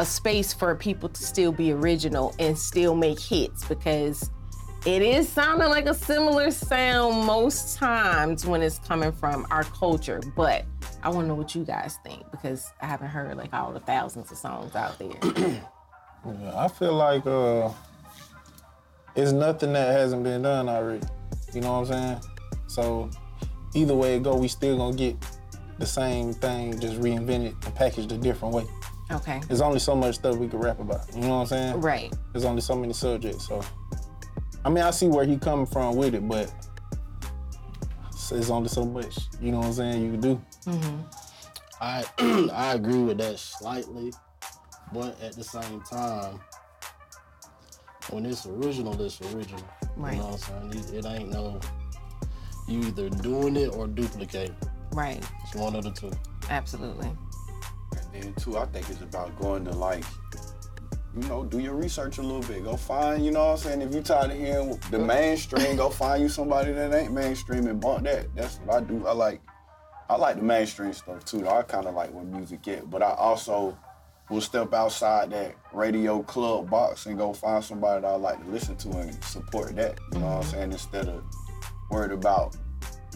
a 0.00 0.04
space 0.04 0.52
for 0.52 0.74
people 0.74 1.10
to 1.10 1.22
still 1.22 1.52
be 1.52 1.70
original 1.70 2.34
and 2.40 2.58
still 2.58 2.96
make 2.96 3.20
hits? 3.20 3.64
Because 3.66 4.32
it 4.84 5.02
is 5.02 5.28
sounding 5.28 5.68
like 5.68 5.86
a 5.86 5.94
similar 5.94 6.50
sound 6.50 7.24
most 7.24 7.76
times 7.76 8.44
when 8.46 8.62
it's 8.62 8.78
coming 8.80 9.12
from 9.12 9.46
our 9.50 9.64
culture, 9.64 10.20
but 10.36 10.64
I 11.02 11.08
want 11.08 11.24
to 11.24 11.28
know 11.28 11.34
what 11.34 11.54
you 11.54 11.64
guys 11.64 11.98
think 12.04 12.28
because 12.30 12.72
I 12.80 12.86
haven't 12.86 13.08
heard 13.08 13.36
like 13.36 13.52
all 13.54 13.72
the 13.72 13.80
thousands 13.80 14.30
of 14.32 14.38
songs 14.38 14.74
out 14.74 14.98
there. 14.98 15.60
Yeah, 16.24 16.52
I 16.56 16.68
feel 16.68 16.92
like 16.94 17.26
uh, 17.26 17.68
it's 19.16 19.32
nothing 19.32 19.72
that 19.72 19.90
hasn't 19.90 20.22
been 20.22 20.42
done 20.42 20.68
already. 20.68 21.04
You 21.52 21.62
know 21.62 21.80
what 21.80 21.90
I'm 21.90 22.20
saying? 22.20 22.20
So 22.68 23.10
either 23.74 23.94
way 23.94 24.14
it 24.18 24.22
go, 24.22 24.36
we 24.36 24.46
still 24.46 24.76
gonna 24.76 24.96
get 24.96 25.16
the 25.80 25.84
same 25.86 26.32
thing, 26.32 26.78
just 26.78 27.00
reinvented 27.00 27.66
and 27.66 27.74
packaged 27.74 28.12
a 28.12 28.16
different 28.18 28.54
way. 28.54 28.64
okay. 29.10 29.40
There's 29.48 29.60
only 29.60 29.80
so 29.80 29.96
much 29.96 30.14
stuff 30.14 30.36
we 30.36 30.46
could 30.46 30.62
rap 30.62 30.78
about. 30.78 31.12
You 31.12 31.22
know 31.22 31.28
what 31.30 31.34
I'm 31.40 31.46
saying? 31.48 31.80
Right. 31.80 32.12
There's 32.32 32.44
only 32.44 32.60
so 32.60 32.76
many 32.76 32.92
subjects. 32.92 33.48
So 33.48 33.60
I 34.64 34.70
mean, 34.70 34.84
I 34.84 34.90
see 34.90 35.08
where 35.08 35.24
he 35.24 35.38
coming 35.38 35.66
from 35.66 35.96
with 35.96 36.14
it, 36.14 36.26
but 36.26 36.52
it's 38.30 38.50
only 38.50 38.68
so 38.68 38.84
much. 38.84 39.18
You 39.40 39.52
know 39.52 39.58
what 39.58 39.66
I'm 39.66 39.72
saying? 39.72 40.02
You 40.04 40.10
can 40.12 40.20
do. 40.20 40.42
Mm-hmm. 40.66 41.00
I 41.80 42.04
I 42.52 42.74
agree 42.74 43.02
with 43.02 43.18
that 43.18 43.38
slightly, 43.38 44.12
but 44.92 45.20
at 45.20 45.34
the 45.34 45.44
same 45.44 45.80
time, 45.82 46.38
when 48.10 48.24
it's 48.24 48.46
original, 48.46 49.00
it's 49.00 49.20
original. 49.34 49.64
Right. 49.96 50.14
You 50.14 50.20
know 50.20 50.28
what 50.28 50.50
I'm 50.52 50.72
saying? 50.72 50.94
It, 50.94 51.04
it 51.04 51.06
ain't 51.06 51.30
no 51.30 51.60
you 52.68 52.80
either 52.80 53.08
doing 53.10 53.56
it 53.56 53.74
or 53.74 53.86
duplicating. 53.86 54.56
Right. 54.92 55.22
It's 55.44 55.54
one 55.54 55.74
of 55.74 55.84
the 55.84 55.90
two. 55.90 56.12
Absolutely. 56.50 57.08
And 57.92 58.22
then 58.24 58.34
too, 58.34 58.56
I 58.56 58.66
think 58.66 58.88
it's 58.88 59.02
about 59.02 59.38
going 59.38 59.64
to 59.64 59.72
like, 59.72 60.04
you 61.14 61.28
know, 61.28 61.44
do 61.44 61.58
your 61.58 61.74
research 61.74 62.18
a 62.18 62.22
little 62.22 62.40
bit. 62.42 62.64
Go 62.64 62.76
find, 62.76 63.24
you 63.24 63.30
know 63.30 63.46
what 63.46 63.52
I'm 63.52 63.56
saying? 63.58 63.82
If 63.82 63.94
you 63.94 64.00
tired 64.02 64.30
of 64.30 64.36
hearing 64.38 64.78
the 64.90 64.98
mainstream, 64.98 65.76
go 65.76 65.90
find 66.02 66.22
you 66.22 66.28
somebody 66.28 66.72
that 66.72 66.92
ain't 66.94 67.12
mainstream 67.12 67.66
and 67.66 67.80
bump 67.80 68.04
that. 68.04 68.34
That's 68.34 68.56
what 68.58 68.76
I 68.82 68.84
do. 68.86 69.06
I 69.06 69.12
like 69.12 69.40
I 70.08 70.16
like 70.16 70.36
the 70.36 70.42
mainstream 70.42 70.92
stuff 70.92 71.24
too. 71.24 71.48
I 71.48 71.62
kinda 71.62 71.90
like 71.90 72.12
what 72.12 72.26
music 72.26 72.62
get. 72.62 72.88
But 72.90 73.02
I 73.02 73.12
also 73.14 73.76
will 74.30 74.40
step 74.40 74.72
outside 74.72 75.30
that 75.30 75.54
radio 75.72 76.22
club 76.22 76.70
box 76.70 77.06
and 77.06 77.18
go 77.18 77.32
find 77.32 77.62
somebody 77.62 78.00
that 78.02 78.08
I 78.08 78.16
like 78.16 78.42
to 78.42 78.50
listen 78.50 78.76
to 78.76 78.90
and 78.98 79.22
support 79.24 79.76
that. 79.76 79.98
You 80.12 80.20
know 80.20 80.26
what 80.26 80.36
I'm 80.36 80.42
saying? 80.44 80.72
Instead 80.72 81.08
of 81.08 81.22
worried 81.90 82.12
about 82.12 82.56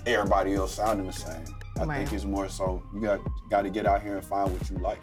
everybody 0.06 0.54
else 0.54 0.74
sounding 0.74 1.06
the 1.06 1.12
same. 1.12 1.44
I 1.78 1.84
Right. 1.84 1.98
think 1.98 2.12
it's 2.14 2.24
more 2.24 2.48
so 2.48 2.82
you 2.94 3.00
got 3.00 3.20
got 3.50 3.62
to 3.62 3.70
get 3.70 3.86
out 3.86 4.02
here 4.02 4.16
and 4.16 4.24
find 4.26 4.50
what 4.52 4.68
you 4.70 4.76
like. 4.78 5.00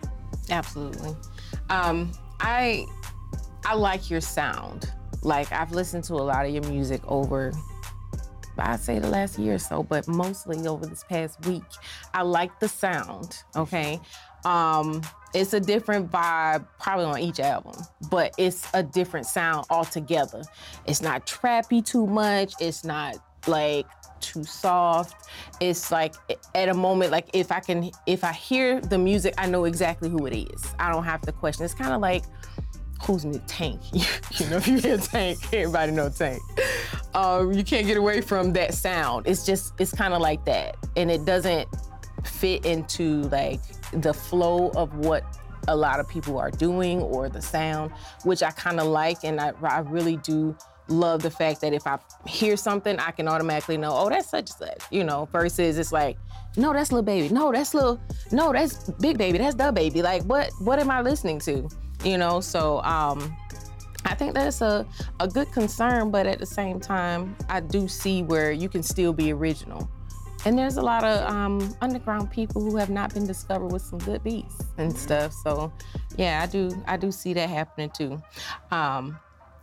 Absolutely. 0.50 1.16
Um, 1.70 2.12
I 2.40 2.86
I 3.66 3.76
like 3.76 4.10
your 4.10 4.22
sound. 4.22 4.92
Like 5.22 5.52
I've 5.52 5.72
listened 5.72 6.04
to 6.06 6.16
a 6.16 6.24
lot 6.24 6.46
of 6.46 6.52
your 6.52 6.64
music 6.64 7.02
over 7.08 7.54
I'd 8.58 8.80
say 8.80 9.00
the 9.00 9.10
last 9.10 9.40
year 9.40 9.56
or 9.56 9.60
so, 9.60 9.84
but 9.84 10.08
mostly 10.08 10.68
over 10.68 10.86
this 10.86 11.04
past 11.04 11.44
week. 11.46 11.64
I 12.14 12.22
like 12.22 12.60
the 12.60 12.68
sound, 12.68 13.44
okay? 13.56 14.00
Um, 14.46 15.02
it's 15.34 15.54
a 15.54 15.60
different 15.60 16.12
vibe 16.12 16.68
probably 16.80 17.06
on 17.06 17.20
each 17.20 17.40
album, 17.40 17.74
but 18.12 18.34
it's 18.38 18.68
a 18.74 18.84
different 18.84 19.26
sound 19.26 19.66
altogether. 19.70 20.44
It's 20.86 21.02
not 21.02 21.26
trappy 21.26 21.84
too 21.84 22.06
much, 22.06 22.54
it's 22.60 22.84
not 22.84 23.16
like 23.48 23.86
too 24.20 24.44
soft. 24.44 25.30
It's 25.60 25.92
like 25.92 26.16
at 26.56 26.70
a 26.70 26.74
moment, 26.74 27.12
like 27.12 27.30
if 27.34 27.52
I 27.52 27.60
can, 27.60 27.92
if 28.08 28.24
I 28.24 28.32
hear 28.32 28.80
the 28.80 28.98
music, 28.98 29.34
I 29.38 29.48
know 29.48 29.66
exactly 29.66 30.10
who 30.10 30.26
it 30.26 30.36
is. 30.36 30.74
I 30.80 30.92
don't 30.92 31.04
have 31.04 31.22
to 31.22 31.32
question. 31.32 31.66
It's 31.66 31.74
kind 31.74 31.94
of 31.94 32.02
like 32.02 32.24
who's 33.04 33.26
in 33.26 33.40
Tank. 33.42 33.82
you 33.94 34.50
know, 34.50 34.58
if 34.58 34.68
you 34.68 34.78
hear 34.78 34.98
Tank, 34.98 35.40
everybody 35.54 35.92
know 35.92 36.10
Tank. 36.10 36.42
Um, 37.14 37.54
you 37.54 37.64
can't 37.64 37.86
get 37.86 37.98
away 37.98 38.22
from 38.22 38.54
that 38.54 38.74
sound. 38.74 39.28
It's 39.28 39.46
just, 39.46 39.74
it's 39.80 39.94
kind 39.94 40.14
of 40.14 40.22
like 40.22 40.46
that, 40.46 40.78
and 40.96 41.12
it 41.12 41.26
doesn't 41.26 41.68
fit 42.24 42.66
into 42.66 43.24
like 43.24 43.60
the 43.92 44.14
flow 44.14 44.70
of 44.70 44.96
what 44.96 45.24
a 45.68 45.76
lot 45.76 46.00
of 46.00 46.08
people 46.08 46.38
are 46.40 46.52
doing 46.52 47.02
or 47.02 47.30
the 47.30 47.42
sound, 47.42 47.92
which 48.24 48.42
I 48.42 48.52
kind 48.52 48.80
of 48.80 48.88
like, 48.88 49.24
and 49.24 49.40
I, 49.40 49.54
I 49.62 49.80
really 49.80 50.18
do 50.18 50.56
love 50.88 51.22
the 51.22 51.32
fact 51.32 51.62
that 51.62 51.74
if 51.74 51.88
I 51.88 51.98
hear 52.28 52.58
something, 52.58 52.98
I 53.00 53.12
can 53.12 53.28
automatically 53.28 53.78
know, 53.78 53.92
oh, 53.94 54.10
that's 54.10 54.30
such 54.30 54.50
and 54.52 54.70
such, 54.70 54.84
you 54.92 55.04
know, 55.04 55.28
versus 55.32 55.78
it's 55.78 55.92
like, 55.92 56.18
no, 56.58 56.74
that's 56.74 56.92
Lil 56.92 57.02
Baby. 57.02 57.30
No, 57.30 57.52
that's 57.52 57.74
little, 57.74 58.00
no, 58.32 58.52
that's 58.52 58.90
big 58.92 59.18
baby. 59.18 59.38
That's 59.38 59.56
DaBaby. 59.56 60.04
Like, 60.04 60.24
what, 60.24 60.52
what 60.60 60.80
am 60.80 60.92
I 60.92 61.02
listening 61.02 61.40
to? 61.42 61.68
You 62.04 62.18
know, 62.18 62.42
so 62.42 62.82
um, 62.84 63.36
I 64.06 64.14
think 64.14 64.34
that's 64.34 64.62
a, 64.62 64.86
a 65.20 65.28
good 65.28 65.52
concern, 65.52 66.12
but 66.12 66.28
at 66.28 66.40
the 66.40 66.46
same 66.46 66.80
time, 66.80 67.36
I 67.50 67.60
do 67.62 67.88
see 67.88 68.24
where 68.24 68.52
you 68.52 68.70
can 68.70 68.84
still 68.84 69.14
be 69.14 69.32
original. 69.32 69.90
And 70.46 70.58
there's 70.58 70.76
a 70.76 70.82
lot 70.82 71.06
of 71.06 71.26
um, 71.30 71.74
underground 71.80 72.30
people 72.30 72.62
who 72.62 72.76
have 72.76 72.90
not 72.90 73.14
been 73.14 73.26
discovered 73.26 73.72
with 73.72 73.82
some 73.82 74.00
good 74.00 74.22
beats 74.24 74.62
and 74.78 74.96
stuff. 74.96 75.32
So, 75.32 75.72
yeah, 76.18 76.42
I 76.44 76.52
do 76.52 76.84
I 76.86 76.98
do 76.98 77.14
see 77.14 77.34
that 77.34 77.50
happening 77.50 77.90
too. 77.92 78.22
Um, 78.70 79.18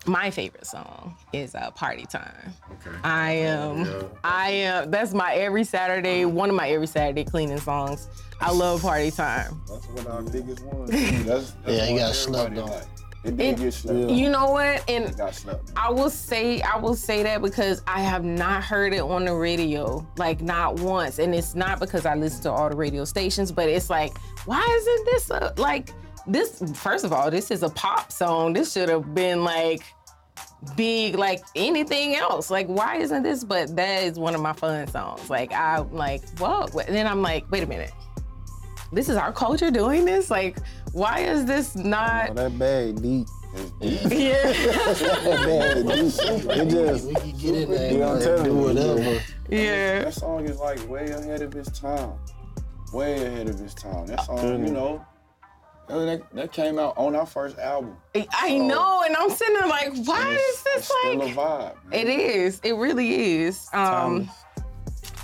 my 0.06 0.30
favorite 0.30 0.66
song 0.66 1.16
is 1.32 1.54
uh, 1.54 1.70
"Party 1.72 2.06
Time." 2.06 2.54
Okay. 2.72 2.96
I 3.04 3.44
um, 3.44 3.84
am 3.84 4.04
I 4.24 4.50
am 4.50 4.90
that's 4.90 5.12
my 5.14 5.34
every 5.34 5.64
Saturday 5.64 6.24
uh-huh. 6.24 6.30
one 6.34 6.48
of 6.50 6.56
my 6.56 6.68
every 6.70 6.86
Saturday 6.86 7.24
cleaning 7.24 7.58
songs. 7.58 8.08
I 8.40 8.50
love 8.52 8.82
"Party 8.82 9.10
Time." 9.10 9.60
That's 9.68 9.86
one 9.88 9.98
of 10.06 10.12
our 10.12 10.22
biggest 10.22 10.64
ones. 10.64 10.90
That's, 11.26 11.50
that's 11.52 11.56
Yeah, 11.66 11.84
he 11.86 11.92
one 11.92 12.00
got 12.02 12.14
slept 12.14 12.58
on. 12.58 12.66
like. 12.66 12.82
It 13.22 13.36
did 13.36 13.40
It- 13.40 13.62
get 13.62 13.74
slept 13.74 13.98
on. 13.98 14.16
You 14.16 14.30
know 14.30 14.50
what? 14.50 14.82
And 14.88 15.04
It 15.04 15.18
got 15.18 15.34
slept 15.34 15.68
on. 15.70 15.74
I 15.76 15.90
will 15.90 16.08
say 16.08 16.62
I 16.62 16.78
will 16.78 16.94
say 16.94 17.22
that 17.22 17.42
because 17.42 17.82
I 17.86 18.00
have 18.00 18.24
not 18.24 18.64
heard 18.64 18.94
it 18.94 19.02
on 19.02 19.26
the 19.26 19.34
radio, 19.34 20.06
like 20.16 20.40
not 20.40 20.80
once. 20.80 21.18
And 21.18 21.34
it's 21.34 21.54
not 21.54 21.80
because 21.80 22.06
I 22.06 22.14
listen 22.14 22.42
to 22.44 22.50
all 22.52 22.70
the 22.70 22.76
radio 22.76 23.04
stations, 23.04 23.52
but 23.52 23.68
it's 23.68 23.90
like, 23.90 24.16
why 24.46 24.66
isn't 24.66 25.04
this 25.04 25.30
a, 25.30 25.52
like 25.58 25.92
this? 26.26 26.62
First 26.76 27.04
of 27.04 27.12
all, 27.12 27.30
this 27.30 27.50
is 27.50 27.62
a 27.62 27.70
pop 27.70 28.10
song. 28.12 28.52
This 28.52 28.72
should 28.72 28.88
have 28.88 29.14
been 29.14 29.44
like 29.44 29.82
big, 30.76 31.14
like 31.16 31.42
anything 31.56 32.16
else. 32.16 32.50
Like, 32.50 32.66
why 32.66 32.96
isn't 32.96 33.22
this? 33.22 33.44
But 33.44 33.74
that 33.76 34.02
is 34.02 34.18
one 34.18 34.34
of 34.34 34.40
my 34.40 34.52
fun 34.52 34.86
songs. 34.88 35.28
Like, 35.30 35.52
I'm 35.52 35.92
like, 35.92 36.22
whoa. 36.38 36.66
And 36.86 36.94
then 36.94 37.06
I'm 37.06 37.22
like, 37.22 37.50
wait 37.50 37.62
a 37.62 37.66
minute. 37.66 37.92
This 38.92 39.08
is 39.08 39.16
our 39.16 39.32
culture 39.32 39.70
doing 39.70 40.04
this? 40.04 40.30
Like, 40.30 40.58
why 40.92 41.20
is 41.20 41.44
this 41.46 41.76
Oh, 41.76 41.82
not? 41.82 42.34
that 42.34 42.58
bag 42.58 43.00
deep. 43.00 43.26
Yeah. 43.80 44.34
That 44.52 45.44
bag 45.46 45.86
deep. 45.86 46.50
It 46.56 46.68
just 46.68 47.06
we 47.06 47.14
can 47.14 47.38
get 47.38 47.54
in 47.54 47.70
there 47.70 47.92
You 47.92 47.98
know 47.98 48.14
what 48.14 48.26
I'm 48.26 48.34
and 48.34 48.44
do 48.44 48.54
whatever. 48.54 49.22
Yeah. 49.48 50.02
That 50.04 50.14
song 50.14 50.44
is 50.48 50.58
like 50.58 50.88
way 50.88 51.08
ahead 51.10 51.42
of 51.42 51.54
its 51.54 51.78
time. 51.80 52.12
Way 52.92 53.24
ahead 53.26 53.48
of 53.48 53.60
its 53.60 53.74
time. 53.74 54.06
That 54.06 54.24
song, 54.24 54.66
you 54.66 54.72
know, 54.72 55.04
that, 55.90 56.22
that 56.32 56.52
came 56.52 56.78
out 56.78 56.96
on 56.96 57.14
our 57.14 57.26
first 57.26 57.58
album. 57.58 57.96
I 58.32 58.58
know, 58.58 59.02
and 59.04 59.16
I'm 59.16 59.30
sitting 59.30 59.54
there 59.54 59.66
like, 59.66 59.92
why 60.04 60.32
is 60.32 60.62
this 60.62 60.76
it's 60.76 60.86
still 60.86 61.16
like? 61.16 61.32
a 61.32 61.36
vibe. 61.36 61.74
man. 61.90 62.00
It 62.00 62.08
is. 62.08 62.60
It 62.62 62.72
really 62.72 63.42
is. 63.42 63.68
Um, 63.72 64.30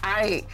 I 0.02 0.44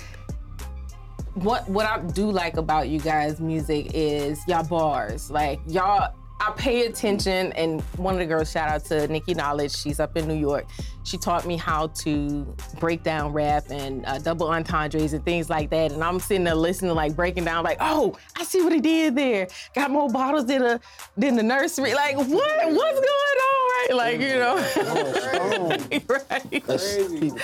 what 1.35 1.69
what 1.69 1.87
I 1.87 2.01
do 2.01 2.31
like 2.31 2.57
about 2.57 2.89
you 2.89 3.01
guys' 3.01 3.41
music 3.41 3.91
is 3.95 4.41
y'all 4.47 4.65
bars. 4.65 5.31
Like 5.31 5.61
y'all 5.67 6.15
I 6.45 6.51
pay 6.57 6.87
attention 6.87 7.53
and 7.53 7.81
one 7.97 8.15
of 8.15 8.19
the 8.21 8.27
girls, 8.27 8.51
shout 8.51 8.69
out 8.69 8.85
to 8.87 9.07
Nikki 9.07 9.33
Knowledge, 9.33 9.77
she's 9.77 10.01
up 10.01 10.17
in 10.17 10.27
New 10.27 10.35
York. 10.35 10.67
She 11.05 11.17
taught 11.17 11.47
me 11.47 11.57
how 11.57 11.87
to 11.89 12.57
break 12.81 13.05
down 13.05 13.33
rap 13.33 13.65
and 13.71 14.05
uh, 14.07 14.19
double 14.19 14.49
entendres 14.49 15.13
and 15.13 15.25
things 15.25 15.49
like 15.49 15.71
that. 15.71 15.93
And 15.93 16.03
I'm 16.03 16.19
sitting 16.19 16.43
there 16.43 16.57
listening, 16.57 16.95
like 16.95 17.15
breaking 17.15 17.45
down, 17.45 17.63
like, 17.63 17.79
oh, 17.81 18.17
I 18.37 18.43
see 18.43 18.61
what 18.63 18.73
he 18.73 18.81
did 18.81 19.15
there. 19.15 19.47
Got 19.75 19.91
more 19.93 20.09
bottles 20.09 20.47
than 20.47 20.63
a 20.63 20.81
than 21.17 21.37
the 21.37 21.43
nursery. 21.43 21.95
Like, 21.95 22.17
what? 22.17 22.29
What's 22.29 23.01
going 23.01 23.39
on? 23.51 23.71
Right? 23.73 23.89
Like, 23.95 24.21
you 24.21 24.39
know. 24.39 24.57
right. 26.09 26.67
That's, 26.67 26.97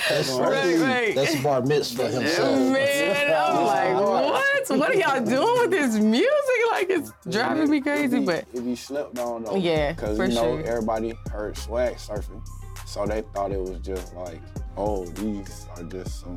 that's, 0.09 0.29
Right, 0.31 0.77
right. 0.77 1.15
that's 1.15 1.41
bar 1.41 1.61
mitzvah 1.61 2.09
himself. 2.09 2.57
Man, 2.73 3.33
I'm 3.33 3.65
like, 3.65 3.95
what? 3.95 4.48
What 4.69 4.89
are 4.91 4.93
y'all 4.95 5.23
doing 5.23 5.59
with 5.61 5.71
this 5.71 5.95
music? 5.95 6.29
Like, 6.71 6.89
it's 6.89 7.11
driving 7.29 7.69
me 7.69 7.81
crazy, 7.81 8.05
If 8.17 8.21
you- 8.21 8.25
but 8.25 8.45
if 8.53 8.63
you 8.63 8.75
slept 8.75 9.17
on 9.19 9.43
though, 9.43 9.55
Yeah, 9.55 9.93
because 9.93 10.17
you 10.19 10.27
know 10.27 10.57
sure. 10.57 10.63
everybody 10.65 11.13
heard 11.31 11.57
swag 11.57 11.95
surfing, 11.95 12.41
so 12.85 13.05
they 13.05 13.23
thought 13.33 13.51
it 13.51 13.59
was 13.61 13.79
just 13.79 14.15
like, 14.15 14.39
oh, 14.77 15.05
these 15.05 15.65
are 15.77 15.83
just 15.83 16.21
some 16.21 16.35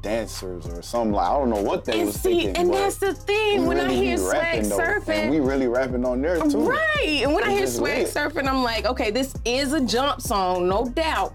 dancers 0.00 0.64
or 0.68 0.80
something 0.80 1.12
like 1.12 1.26
I 1.28 1.38
don't 1.38 1.50
know 1.50 1.60
what 1.62 1.84
they 1.84 1.98
and 1.98 2.06
was 2.06 2.20
see, 2.20 2.44
thinking. 2.44 2.56
and 2.56 2.72
that's 2.72 2.98
the 2.98 3.14
thing. 3.14 3.66
When 3.66 3.80
I 3.80 3.92
hear 3.92 4.16
swag 4.16 4.62
though, 4.64 4.78
surfing, 4.78 5.30
we 5.30 5.40
really 5.40 5.66
rapping 5.66 6.04
on 6.04 6.22
there 6.22 6.38
too. 6.38 6.60
Right. 6.70 7.20
And 7.24 7.34
when 7.34 7.42
I 7.42 7.50
hear 7.50 7.66
swag 7.66 8.04
lit. 8.04 8.14
surfing, 8.14 8.46
I'm 8.46 8.62
like, 8.62 8.86
okay, 8.86 9.10
this 9.10 9.34
is 9.44 9.72
a 9.72 9.80
jump 9.80 10.20
song, 10.20 10.68
no 10.68 10.84
doubt. 10.84 11.34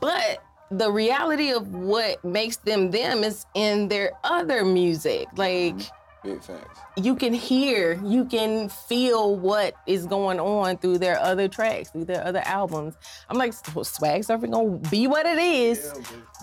But 0.00 0.38
the 0.70 0.90
reality 0.90 1.50
of 1.52 1.74
what 1.74 2.24
makes 2.24 2.56
them 2.56 2.90
them 2.90 3.22
is 3.24 3.46
in 3.54 3.88
their 3.88 4.12
other 4.24 4.64
music. 4.64 5.26
Like 5.36 5.74
mm-hmm. 5.76 5.94
Big 6.24 6.42
facts. 6.42 6.80
you 6.96 7.14
can 7.14 7.34
hear, 7.34 8.00
you 8.02 8.24
can 8.24 8.70
feel 8.70 9.36
what 9.36 9.74
is 9.86 10.06
going 10.06 10.40
on 10.40 10.78
through 10.78 10.96
their 10.96 11.20
other 11.20 11.48
tracks, 11.48 11.90
through 11.90 12.06
their 12.06 12.24
other 12.24 12.40
albums. 12.46 12.94
I'm 13.28 13.36
like, 13.36 13.52
swag 13.52 14.22
surfing 14.22 14.50
gonna 14.52 14.78
be 14.88 15.06
what 15.06 15.26
it 15.26 15.36
is, 15.38 15.92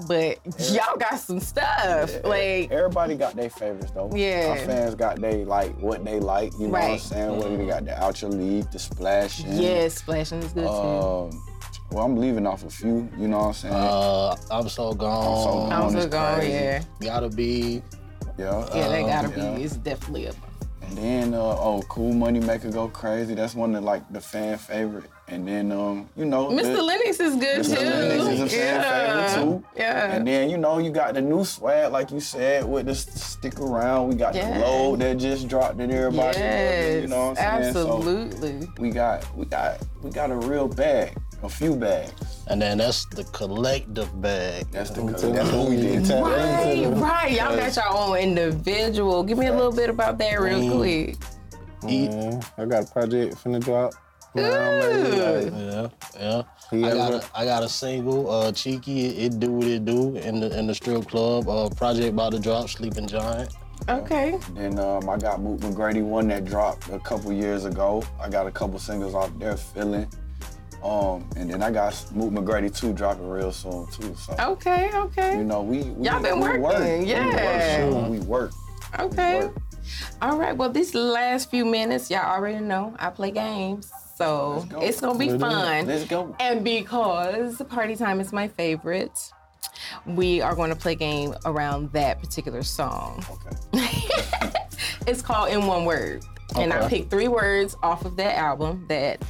but 0.08 0.38
y'all 0.72 0.98
got 0.98 1.16
some 1.16 1.40
stuff. 1.40 2.12
Like 2.24 2.70
Everybody 2.72 3.16
got 3.16 3.36
their 3.36 3.50
favorites 3.50 3.90
though. 3.90 4.12
Yeah. 4.14 4.50
Our 4.50 4.58
fans 4.68 4.94
got 4.94 5.20
they 5.20 5.46
like 5.46 5.76
what 5.80 6.06
they 6.06 6.20
like. 6.20 6.54
You 6.60 6.68
know 6.68 6.74
what 6.74 6.82
I'm 6.84 6.90
Right. 6.92 7.02
saying? 7.02 7.38
Whether 7.40 7.58
they 7.58 7.66
got 7.66 7.86
the 7.86 8.04
out 8.04 8.22
your 8.22 8.30
league, 8.30 8.70
the 8.70 8.78
splashing. 8.78 9.54
yes, 9.54 9.96
splashing 9.96 10.44
is 10.44 10.54
good 10.54 10.62
too. 10.62 10.70
Um, 10.70 11.44
Um, 11.92 11.96
well, 11.96 12.06
I'm 12.06 12.18
leaving 12.18 12.48
off 12.48 12.64
a 12.64 12.70
few. 12.70 13.10
You 13.18 13.28
know 13.28 13.38
what 13.40 13.46
I'm 13.48 13.54
saying? 13.54 13.74
Uh, 13.74 14.36
I'm 14.50 14.70
so 14.70 14.94
gone. 14.94 15.72
I'm 15.72 15.82
on 15.84 15.92
so 15.92 15.98
is 16.00 16.06
gone, 16.08 16.36
crazy. 16.36 16.52
yeah. 16.54 16.84
Gotta 17.02 17.30
be. 17.30 17.82
yeah. 18.38 18.66
Yeah, 18.76 18.88
they 18.90 19.04
um, 19.04 19.10
gotta 19.10 19.30
yeah. 19.40 19.56
be. 19.56 19.64
It's 19.64 19.76
definitely 19.78 20.26
a 20.28 20.34
And 20.84 20.98
then, 20.98 21.34
uh, 21.34 21.38
oh, 21.40 21.84
Cool 21.90 22.14
Money 22.14 22.40
Maker 22.40 22.70
Go 22.72 22.88
Crazy. 22.88 23.36
That's 23.36 23.56
one 23.56 23.76
of 23.76 23.84
like 23.84 24.12
the 24.12 24.22
fan 24.22 24.58
favorite. 24.58 25.06
And 25.28 25.48
then, 25.48 25.72
um, 25.72 26.10
you 26.18 26.26
know, 26.26 26.50
Mr. 26.50 26.76
the- 26.76 26.84
Lennox 26.84 27.20
is 27.22 27.36
good 27.38 27.62
Mr. 27.62 27.78
too. 27.78 27.86
Lennox 27.86 28.28
is 28.34 28.42
a 28.42 28.48
fan 28.50 28.82
yeah. 28.82 29.28
favorite 29.28 29.44
too. 29.44 29.64
Yeah. 29.78 30.12
And 30.16 30.28
then, 30.28 30.50
you 30.50 30.58
know, 30.58 30.80
you 30.80 30.92
got 30.92 31.14
the 31.14 31.22
new 31.22 31.46
swag, 31.46 31.94
like 31.94 32.12
you 32.12 32.20
said, 32.20 32.66
with 32.68 32.88
the 32.88 32.96
stick 32.96 33.58
around. 33.62 34.10
We 34.10 34.16
got 34.16 34.36
Yes. 34.36 34.54
the 34.54 34.60
load 34.66 35.00
that 35.00 35.18
just 35.18 35.48
dropped 35.48 35.78
that 35.78 35.90
everybody. 35.90 36.38
yes, 36.38 37.02
You 37.04 37.08
know 37.08 37.28
what 37.30 37.40
I'm 37.40 37.62
saying? 37.64 37.74
So 37.74 37.96
absolutely. 37.98 38.68
we 38.78 38.90
got, 38.90 39.38
we 39.38 39.46
got, 39.46 39.78
we 40.04 40.10
got 40.10 40.32
a 40.32 40.36
real 40.36 40.68
bag, 40.68 41.16
a 41.44 41.50
few 41.50 41.76
bags. 41.76 42.14
And 42.48 42.62
then 42.62 42.78
that's 42.80 43.06
the 43.06 43.24
collective 43.26 44.20
bag. 44.22 44.68
That's 44.72 44.90
the, 44.92 45.02
that's 45.04 45.52
what 45.52 45.70
we 45.70 45.78
did. 45.78 46.06
Tap 46.06 46.24
right, 46.24 46.68
into 46.78 46.90
the- 46.92 46.96
right. 46.98 47.32
Y'all 47.32 47.56
got 47.56 47.76
your 47.76 47.90
own 47.90 48.18
individual. 48.18 49.24
Give 49.24 49.38
me 49.38 49.48
a 49.48 49.54
little 49.56 49.72
bit 49.72 49.90
about 49.90 50.18
that 50.20 50.40
real 50.40 50.60
Mm. 50.60 50.78
quick. 50.78 51.18
Man, 51.84 52.42
I 52.58 52.66
got 52.66 52.84
a 52.88 52.92
project 52.92 53.36
finna 53.44 53.60
drop. 53.64 53.94
around 54.36 54.80
May, 54.80 55.46
Yeah, 55.50 55.90
yeah. 56.18 56.42
I 56.72 56.80
got 56.80 57.12
ever- 57.14 57.26
a, 57.34 57.40
I 57.40 57.46
got 57.46 57.64
a 57.64 57.70
single, 57.70 58.30
uh, 58.30 58.52
cheeky. 58.54 59.08
It 59.26 59.40
do 59.40 59.52
what 59.52 59.68
it 59.68 59.84
do 59.84 60.16
in 60.16 60.40
the 60.40 60.58
in 60.58 60.68
the 60.68 60.76
strip 60.76 61.08
club. 61.10 61.50
Uh, 61.50 61.68
project 61.70 62.10
about 62.10 62.32
to 62.34 62.40
drop, 62.40 62.70
Sleeping 62.70 63.08
Giant. 63.08 63.50
Okay. 63.90 64.38
Then 64.54 64.78
um, 64.80 65.10
I 65.10 65.18
got 65.18 65.42
Moot 65.42 65.60
McGrady 65.62 66.04
one 66.04 66.28
that 66.30 66.46
dropped 66.46 66.88
a 66.90 67.00
couple 67.00 67.34
years 67.34 67.66
ago. 67.66 68.04
I 68.22 68.30
got 68.30 68.46
a 68.48 68.52
couple 68.52 68.78
singles 68.80 69.16
off 69.16 69.32
there, 69.40 69.58
feeling. 69.58 70.08
Um, 70.84 71.28
and 71.36 71.50
then 71.50 71.62
I 71.62 71.70
got 71.72 71.94
Moot 72.14 72.34
McGrady 72.34 72.76
too 72.76 72.94
dropping 72.94 73.30
real 73.30 73.52
soon 73.52 73.88
too. 73.88 74.16
So 74.16 74.36
Okay. 74.40 74.90
Okay. 74.94 75.38
you 75.38 75.44
know 75.44 75.62
we, 75.62 75.84
we 75.84 76.08
Y'all 76.08 76.22
been 76.22 76.40
we 76.40 76.42
working, 76.42 76.62
work. 76.62 77.00
We 77.00 77.06
yeah. 77.06 77.90
work, 77.90 78.10
we 78.10 78.20
work. 78.20 78.52
Okay. 79.00 79.46
work. 79.46 79.56
All 80.22 80.38
right. 80.38 80.56
Well, 80.56 80.70
these 80.70 80.94
last 80.94 81.50
few 81.50 81.66
minutes, 81.66 82.10
y'all 82.10 82.26
already 82.26 82.60
know 82.64 82.96
I 83.00 83.10
play 83.10 83.32
games, 83.32 83.92
so 84.16 84.66
go. 84.70 84.82
it's 84.82 85.00
gonna 85.02 85.18
be 85.20 85.30
Let's 85.32 85.42
fun. 85.42 85.88
Let's 85.88 86.06
go. 86.06 86.36
And 86.40 86.64
because 86.64 87.62
party 87.70 87.96
time 87.96 88.20
is 88.20 88.32
my 88.34 88.48
favorite, 88.48 89.18
we 90.06 90.42
are 90.42 90.56
going 90.56 90.70
to 90.70 90.76
play 90.76 90.94
a 90.94 90.96
game 90.96 91.36
around 91.46 91.92
that 91.94 92.20
particular 92.20 92.64
song. 92.64 93.24
Okay. 93.76 94.08
It's 95.08 95.22
called 95.22 95.50
In 95.50 95.66
One 95.66 95.86
Word. 95.86 96.24
And 96.56 96.72
I 96.74 96.88
picked 96.88 97.10
three 97.10 97.28
words 97.28 97.76
off 97.82 98.06
of 98.06 98.16
that 98.18 98.38
album 98.38 98.86
that 98.88 99.24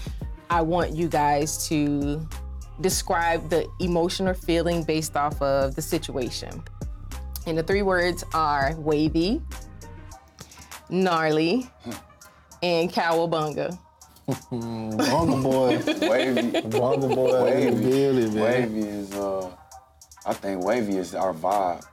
I 0.51 0.61
want 0.61 0.93
you 0.93 1.07
guys 1.07 1.65
to 1.69 2.27
describe 2.81 3.49
the 3.49 3.69
emotion 3.79 4.27
or 4.27 4.33
feeling 4.33 4.83
based 4.83 5.15
off 5.15 5.41
of 5.41 5.75
the 5.75 5.81
situation. 5.81 6.61
And 7.47 7.57
the 7.57 7.63
three 7.63 7.83
words 7.83 8.25
are 8.33 8.75
wavy, 8.77 9.41
gnarly, 10.89 11.71
and 12.61 12.91
cowabunga. 12.91 13.79
Bongo 14.51 15.41
boy, 15.41 15.81
Wavy. 16.09 16.61
bongo 16.67 17.15
boy, 17.15 17.43
Wavy. 17.43 17.83
Billy, 17.89 18.25
man. 18.31 18.35
Wavy 18.35 18.87
is 18.89 19.13
uh, 19.13 19.49
I 20.25 20.33
think 20.33 20.65
wavy 20.65 20.97
is 20.97 21.15
our 21.15 21.33
vibe. 21.33 21.85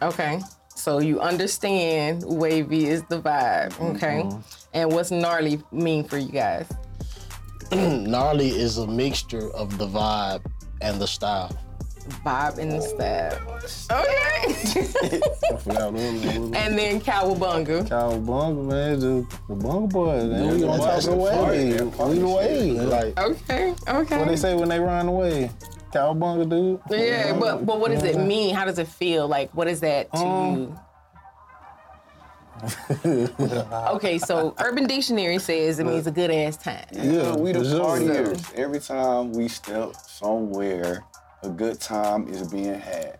Okay. 0.00 0.40
So 0.76 1.00
you 1.00 1.18
understand 1.18 2.22
wavy 2.24 2.86
is 2.86 3.02
the 3.08 3.20
vibe. 3.20 3.78
Okay. 3.96 4.30
And 4.72 4.92
what's 4.92 5.10
gnarly 5.10 5.60
mean 5.72 6.04
for 6.04 6.18
you 6.18 6.30
guys? 6.30 6.68
Gnarly 8.08 8.48
is 8.48 8.78
a 8.78 8.86
mixture 8.86 9.50
of 9.50 9.78
the 9.78 9.86
vibe 9.86 10.44
and 10.80 11.00
the 11.00 11.06
style. 11.06 11.56
Vibe 12.24 12.58
and 12.58 12.72
the 12.72 12.80
style. 12.80 13.38
Okay. 13.90 15.20
I 15.52 15.56
forgot 15.58 15.92
what 15.92 16.00
it 16.02 16.40
was. 16.40 16.52
and 16.52 16.76
then 16.78 17.00
cowabunga. 17.00 17.86
Cowabunga, 17.88 18.64
man, 18.64 19.00
just 19.00 19.48
the 19.48 19.54
bongo 19.54 19.86
boys, 19.86 20.24
man. 20.24 20.44
Yeah, 20.44 20.52
we 20.52 20.58
the 20.58 20.68
on 20.68 20.78
top 20.78 20.98
of 20.98 21.04
the 21.04 21.10
party, 21.10 21.58
wave. 21.58 21.74
yeah, 21.74 21.82
We 21.82 21.90
party 21.90 22.18
the 22.18 22.26
shit, 22.26 22.36
wave. 22.50 22.88
Like 22.88 23.20
Okay. 23.20 23.74
Okay. 23.86 24.18
what 24.18 24.28
they 24.28 24.36
say 24.36 24.54
when 24.56 24.68
they 24.68 24.80
run 24.80 25.06
away. 25.08 25.50
Cowabunga, 25.92 26.48
dude. 26.48 26.80
Yeah, 26.90 27.36
but 27.38 27.66
but 27.66 27.78
what 27.78 27.90
does 27.92 28.02
it 28.02 28.16
mean? 28.18 28.54
How 28.54 28.64
does 28.64 28.78
it 28.78 28.88
feel? 28.88 29.28
Like 29.28 29.52
what 29.54 29.68
is 29.68 29.80
that 29.80 30.10
to 30.12 30.18
Um, 30.18 30.56
you? 30.56 30.80
okay, 33.94 34.18
so 34.18 34.54
Urban 34.58 34.86
Dictionary 34.86 35.38
says 35.38 35.78
it 35.78 35.84
means 35.84 36.06
a 36.06 36.10
good 36.10 36.30
ass 36.30 36.56
time. 36.56 36.84
Yeah, 36.92 37.34
we 37.36 37.52
the 37.52 37.60
for 37.60 37.64
sure. 37.64 37.80
partiers. 37.98 38.54
Every 38.54 38.80
time 38.80 39.32
we 39.32 39.48
step 39.48 39.94
somewhere, 39.96 41.04
a 41.42 41.48
good 41.48 41.80
time 41.80 42.28
is 42.28 42.48
being 42.50 42.78
had. 42.78 43.18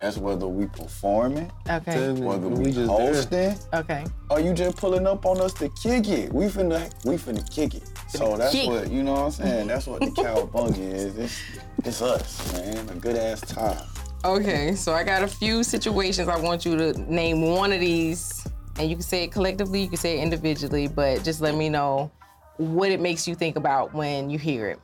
That's 0.00 0.18
whether 0.18 0.48
we 0.48 0.66
performing, 0.66 1.50
Okay. 1.70 2.10
whether 2.12 2.48
We 2.48 2.64
we, 2.64 2.72
just 2.72 2.90
hosting, 2.90 3.54
Okay. 3.72 4.04
or 4.30 4.40
you 4.40 4.52
just 4.52 4.76
pulling 4.76 5.06
up 5.06 5.24
on 5.24 5.40
us 5.40 5.52
to 5.54 5.68
kick 5.80 6.08
it. 6.08 6.32
We 6.32 6.46
finna, 6.46 6.90
we 7.04 7.14
finna 7.16 7.48
kick 7.48 7.74
it. 7.76 7.84
So 8.08 8.36
that's 8.36 8.52
kick 8.52 8.68
what 8.68 8.90
you 8.90 9.04
know 9.04 9.12
what 9.12 9.20
I'm 9.20 9.30
saying. 9.30 9.66
That's 9.68 9.86
what 9.86 10.00
the 10.00 10.06
cowabunga 10.22 10.76
is. 10.78 11.16
It's, 11.16 11.38
it's 11.84 12.02
us, 12.02 12.52
man. 12.52 12.88
A 12.88 12.94
good 12.96 13.14
ass 13.16 13.42
time. 13.42 13.78
Okay, 14.24 14.74
so 14.74 14.92
I 14.92 15.04
got 15.04 15.22
a 15.22 15.28
few 15.28 15.62
situations 15.62 16.28
I 16.28 16.36
want 16.38 16.64
you 16.64 16.76
to 16.76 16.92
name 17.12 17.42
one 17.42 17.72
of 17.72 17.78
these, 17.80 18.44
and 18.78 18.88
you 18.88 18.96
can 18.96 19.02
say 19.02 19.24
it 19.24 19.32
collectively, 19.32 19.82
you 19.82 19.88
can 19.88 19.98
say 19.98 20.18
it 20.18 20.22
individually, 20.22 20.88
but 20.88 21.22
just 21.24 21.40
let 21.40 21.54
me 21.54 21.68
know 21.68 22.10
what 22.56 22.90
it 22.90 23.00
makes 23.00 23.28
you 23.28 23.34
think 23.34 23.56
about 23.56 23.92
when 23.94 24.30
you 24.30 24.38
hear 24.38 24.68
it. 24.68 24.80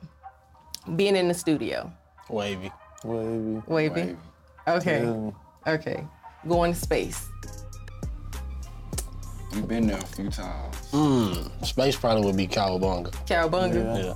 Being 0.95 1.15
in 1.15 1.27
the 1.27 1.33
studio. 1.33 1.91
Wavy. 2.29 2.71
Wavy. 3.03 3.61
Wavy. 3.67 3.89
Wavy. 4.01 4.17
Okay. 4.67 5.03
Yeah. 5.03 5.31
Okay. 5.73 6.05
Going 6.47 6.73
to 6.73 6.79
space. 6.79 7.27
We've 9.53 9.67
been 9.67 9.87
there 9.87 9.97
a 9.97 10.05
few 10.05 10.29
times. 10.29 10.75
Mm, 10.91 11.65
space 11.65 11.95
probably 11.95 12.25
would 12.25 12.37
be 12.37 12.47
cowabunga. 12.47 13.11
Cowabunga. 13.25 14.03
Yeah. 14.03 14.13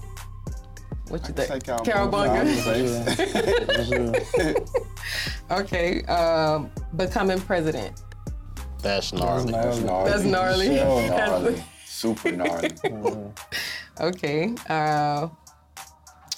What 1.09 1.27
you 1.27 1.33
Say 1.35 1.47
think? 1.47 1.63
cowabunga. 1.65 1.85
Cowabunga. 1.85 3.65
Yeah, 3.65 4.23
for 4.23 4.53
sure. 4.53 4.65
Okay. 5.59 6.03
Um, 6.05 6.71
becoming 6.95 7.39
president. 7.41 8.01
That's 8.83 9.13
gnarly. 9.13 9.51
That's 9.53 9.79
gnarly. 9.79 10.09
That's 10.11 10.23
gnarly. 10.25 11.09
gnarly. 11.09 11.63
Super 11.85 12.31
gnarly. 12.31 12.69
Okay. 14.01 14.55
Uh, 14.67 15.27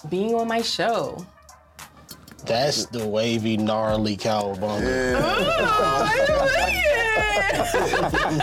being 0.10 0.36
on 0.36 0.50
my 0.50 0.62
show. 0.62 1.26
That's 2.46 2.86
the 2.88 3.08
wavy, 3.08 3.56
gnarly 3.56 4.18
cowabunga. 4.18 4.84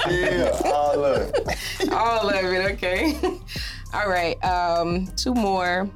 yeah, 0.09 0.61
all 0.65 1.05
of 1.05 1.29
it. 1.29 1.93
All 1.93 2.29
of 2.31 2.35
it. 2.35 2.73
Okay. 2.73 3.15
All 3.93 4.09
right. 4.09 4.43
Um, 4.43 5.09
two 5.15 5.35
more. 5.35 5.91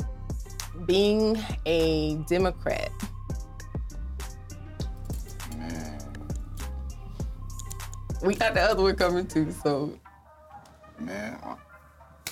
Being 0.85 1.43
a 1.65 2.17
Democrat. 2.29 2.91
We 8.23 8.35
got 8.35 8.55
the 8.55 8.63
other 8.63 8.83
one 8.83 8.97
coming 8.97 9.27
too. 9.27 9.53
So 9.63 9.99
man, 10.99 11.39
I, 11.45 11.57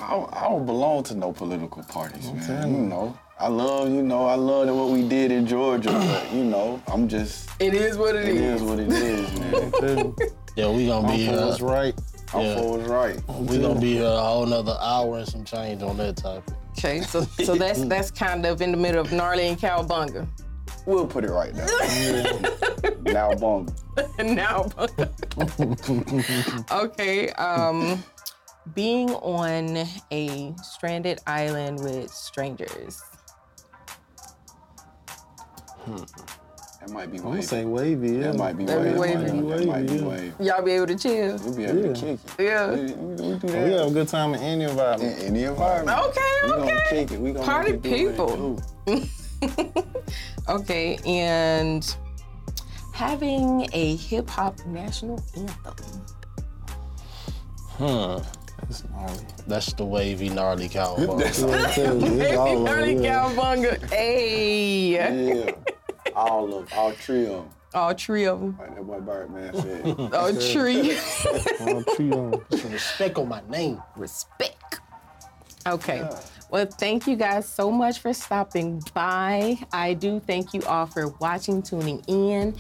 I, 0.01 0.11
don't- 0.11 0.37
I 0.37 0.43
don't 0.49 0.67
belong 0.67 1.03
to 1.05 1.15
no 1.15 1.33
political 1.33 1.83
parties, 1.85 2.31
man. 2.33 2.47
telling 2.47 2.75
You 2.75 2.81
you. 2.83 2.87
know, 2.89 3.19
I 3.39 3.49
love, 3.49 3.91
you 3.91 4.03
know, 4.03 4.27
I 4.27 4.35
love 4.35 4.69
what 4.75 4.89
we 4.91 5.07
did 5.09 5.31
in 5.33 5.47
Georgia, 5.47 5.91
but 5.91 6.33
you 6.33 6.45
know, 6.45 6.81
I'm 6.89 7.09
just, 7.09 7.49
it 7.61 7.75
is 7.75 7.97
what 7.99 8.15
it 8.17 8.29
is. 8.29 8.37
It 8.37 8.45
is 8.45 8.63
what 8.63 8.79
it 8.81 8.93
is, 8.93 9.41
man. 9.41 10.15
Yeah, 10.57 10.71
we 10.71 10.87
gonna 10.87 11.07
I'm 11.09 11.17
be 11.17 11.25
here. 11.27 11.47
what's 11.47 11.61
right. 11.61 11.95
I'm 12.33 12.41
Yeah. 12.43 12.57
for 12.57 12.79
what's 12.79 12.89
right. 12.89 13.29
We 13.41 13.59
gonna 13.59 13.81
be 13.81 13.95
here 13.95 14.05
a 14.07 14.21
whole 14.23 14.47
nother 14.47 14.77
hour 14.81 15.19
and 15.19 15.29
some 15.29 15.45
change 15.45 15.83
on 15.83 15.97
that 15.99 16.17
topic. 16.17 16.55
Okay. 16.79 17.01
So 17.03 17.23
so 17.23 17.55
that's 17.57 17.85
that's 17.93 18.11
kind 18.11 18.47
of 18.47 18.61
in 18.63 18.71
the 18.71 18.77
middle 18.77 19.01
of 19.01 19.13
gnarly 19.13 19.49
and 19.49 19.59
cowabunga. 19.59 20.27
We'll 20.87 21.07
put 21.07 21.25
it 21.25 21.31
right 21.31 21.53
there. 21.55 22.93
now, 23.03 23.35
bung. 23.35 23.75
now 24.19 24.25
now 24.27 24.67
okay 26.73 27.31
um 27.31 28.03
being 28.75 29.11
on 29.11 29.87
a 30.11 30.55
stranded 30.63 31.21
island 31.27 31.81
with 31.83 32.11
strangers 32.11 33.01
That 35.87 36.91
might 36.91 37.11
be 37.13 37.19
I'm 37.19 37.41
gonna 37.41 37.67
wavy. 37.69 38.09
Yeah. 38.17 38.33
That 38.33 38.37
might 38.37 38.57
be 38.59 38.65
That'd 38.67 38.95
be 38.95 38.99
wavy. 38.99 39.41
wavy. 39.41 39.49
That 39.49 39.67
might 39.67 39.87
be 39.87 39.95
Yeah. 39.97 40.05
wavy. 40.07 40.33
y'all 40.41 40.63
be 40.63 40.73
able 40.73 40.87
to 40.89 40.97
chill 40.97 41.39
We'll 41.39 41.55
be 41.57 41.65
able 41.65 41.79
Yeah. 41.87 41.93
to 41.93 42.01
kick 42.01 42.19
it. 42.39 42.43
Yeah. 42.43 42.71
We, 42.73 42.81
we, 42.93 43.15
we 43.33 43.39
do 43.39 43.47
We 43.47 43.53
have 43.73 43.87
a 43.87 43.91
good 43.91 44.09
time 44.09 44.35
in 44.35 44.41
any 44.41 44.65
environment. 44.65 45.19
in 45.19 45.27
any 45.29 45.45
environment. 45.45 45.99
Okay, 45.99 46.21
We 46.45 46.49
gonna 46.51 46.63
okay. 46.65 46.81
kick 46.91 47.13
it. 47.13 47.21
We 47.21 47.33
gonna 47.33 47.45
Party 47.47 47.73
make 47.73 47.85
it 47.85 47.89
do 48.17 48.23
what 48.23 48.33
it 48.33 48.87
people. 48.87 49.09
do. 49.49 49.75
okay 50.49 50.99
and 51.07 51.97
having 52.93 53.69
a 53.73 53.97
hip-hop 53.97 54.65
national 54.67 55.23
anthem 55.37 56.05
Hmm. 57.77 58.23
That's 58.61 58.85
gnarly. 58.89 59.25
That's 59.49 59.73
the 59.73 59.85
wavy, 59.85 60.29
gnarly 60.29 60.69
cowabunga. 60.69 61.19
That's- 61.19 61.41
Yeah, 61.41 61.67
I 61.67 61.71
tell 61.73 61.99
you, 62.01 62.21
it's 62.23 62.37
all 62.37 62.61
Gnarly 62.61 63.03
yeah. 63.03 63.25
cowabunga 63.35 63.91
hey 63.91 64.95
yeah. 64.95 65.51
All 66.15 66.45
of 66.59 66.69
them. 66.71 66.79
all 66.79 66.93
three 66.93 67.25
of 67.27 67.31
them. 67.33 67.49
all 67.75 67.95
three 67.95 68.27
of 68.27 68.39
them 68.41 68.57
Like 68.61 68.77
that 68.77 68.87
boy 68.87 69.01
Birdman 69.01 69.55
said. 69.61 69.87
all 70.15 70.33
three 70.33 70.97
All 71.61 71.83
three 71.83 72.13
of 72.13 72.35
'em. 72.35 72.41
Some 72.59 72.73
respect 72.73 73.19
on 73.19 73.29
my 73.29 73.43
name. 73.49 73.83
respect. 73.97 74.81
Okay. 75.67 76.09
Well, 76.51 76.67
thank 76.67 77.07
you 77.07 77.17
guys 77.17 77.49
so 77.49 77.71
much 77.71 77.99
for 77.99 78.13
stopping 78.13 78.83
by. 78.93 79.59
I 79.73 79.95
do 79.95 80.21
thank 80.21 80.55
you 80.55 80.63
all 80.63 80.87
for 80.87 81.09
watching, 81.21 81.63
tuning 81.63 82.03
in. 82.07 82.55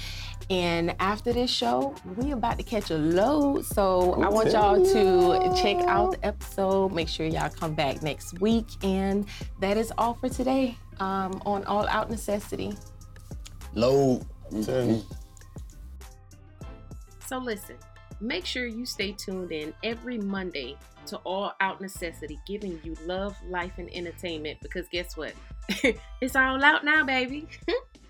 And 0.50 0.94
after 1.00 1.32
this 1.32 1.50
show, 1.50 1.94
we 2.16 2.30
are 2.30 2.34
about 2.34 2.58
to 2.58 2.64
catch 2.64 2.90
a 2.90 2.98
load. 2.98 3.64
So 3.64 4.14
I 4.22 4.28
want 4.28 4.52
y'all 4.52 4.84
to 4.84 5.62
check 5.62 5.76
out 5.86 6.12
the 6.12 6.26
episode. 6.26 6.92
Make 6.92 7.08
sure 7.08 7.26
y'all 7.26 7.48
come 7.48 7.74
back 7.74 8.02
next 8.02 8.40
week. 8.40 8.66
And 8.82 9.26
that 9.60 9.76
is 9.76 9.92
all 9.96 10.14
for 10.14 10.28
today 10.28 10.76
um, 11.00 11.40
on 11.46 11.64
All 11.64 11.86
Out 11.88 12.10
Necessity. 12.10 12.76
Load. 13.74 14.24
Tell 14.64 14.84
you. 14.84 15.02
So 17.26 17.38
listen, 17.38 17.76
make 18.20 18.44
sure 18.44 18.66
you 18.66 18.84
stay 18.84 19.12
tuned 19.12 19.50
in 19.50 19.72
every 19.82 20.18
Monday 20.18 20.76
to 21.06 21.16
All 21.18 21.52
Out 21.60 21.80
Necessity, 21.80 22.38
giving 22.46 22.80
you 22.82 22.96
love, 23.04 23.36
life, 23.48 23.72
and 23.78 23.90
entertainment. 23.94 24.58
Because 24.60 24.88
guess 24.88 25.16
what? 25.16 25.32
it's 26.20 26.36
all 26.36 26.62
out 26.62 26.84
now, 26.84 27.04
baby. 27.04 27.48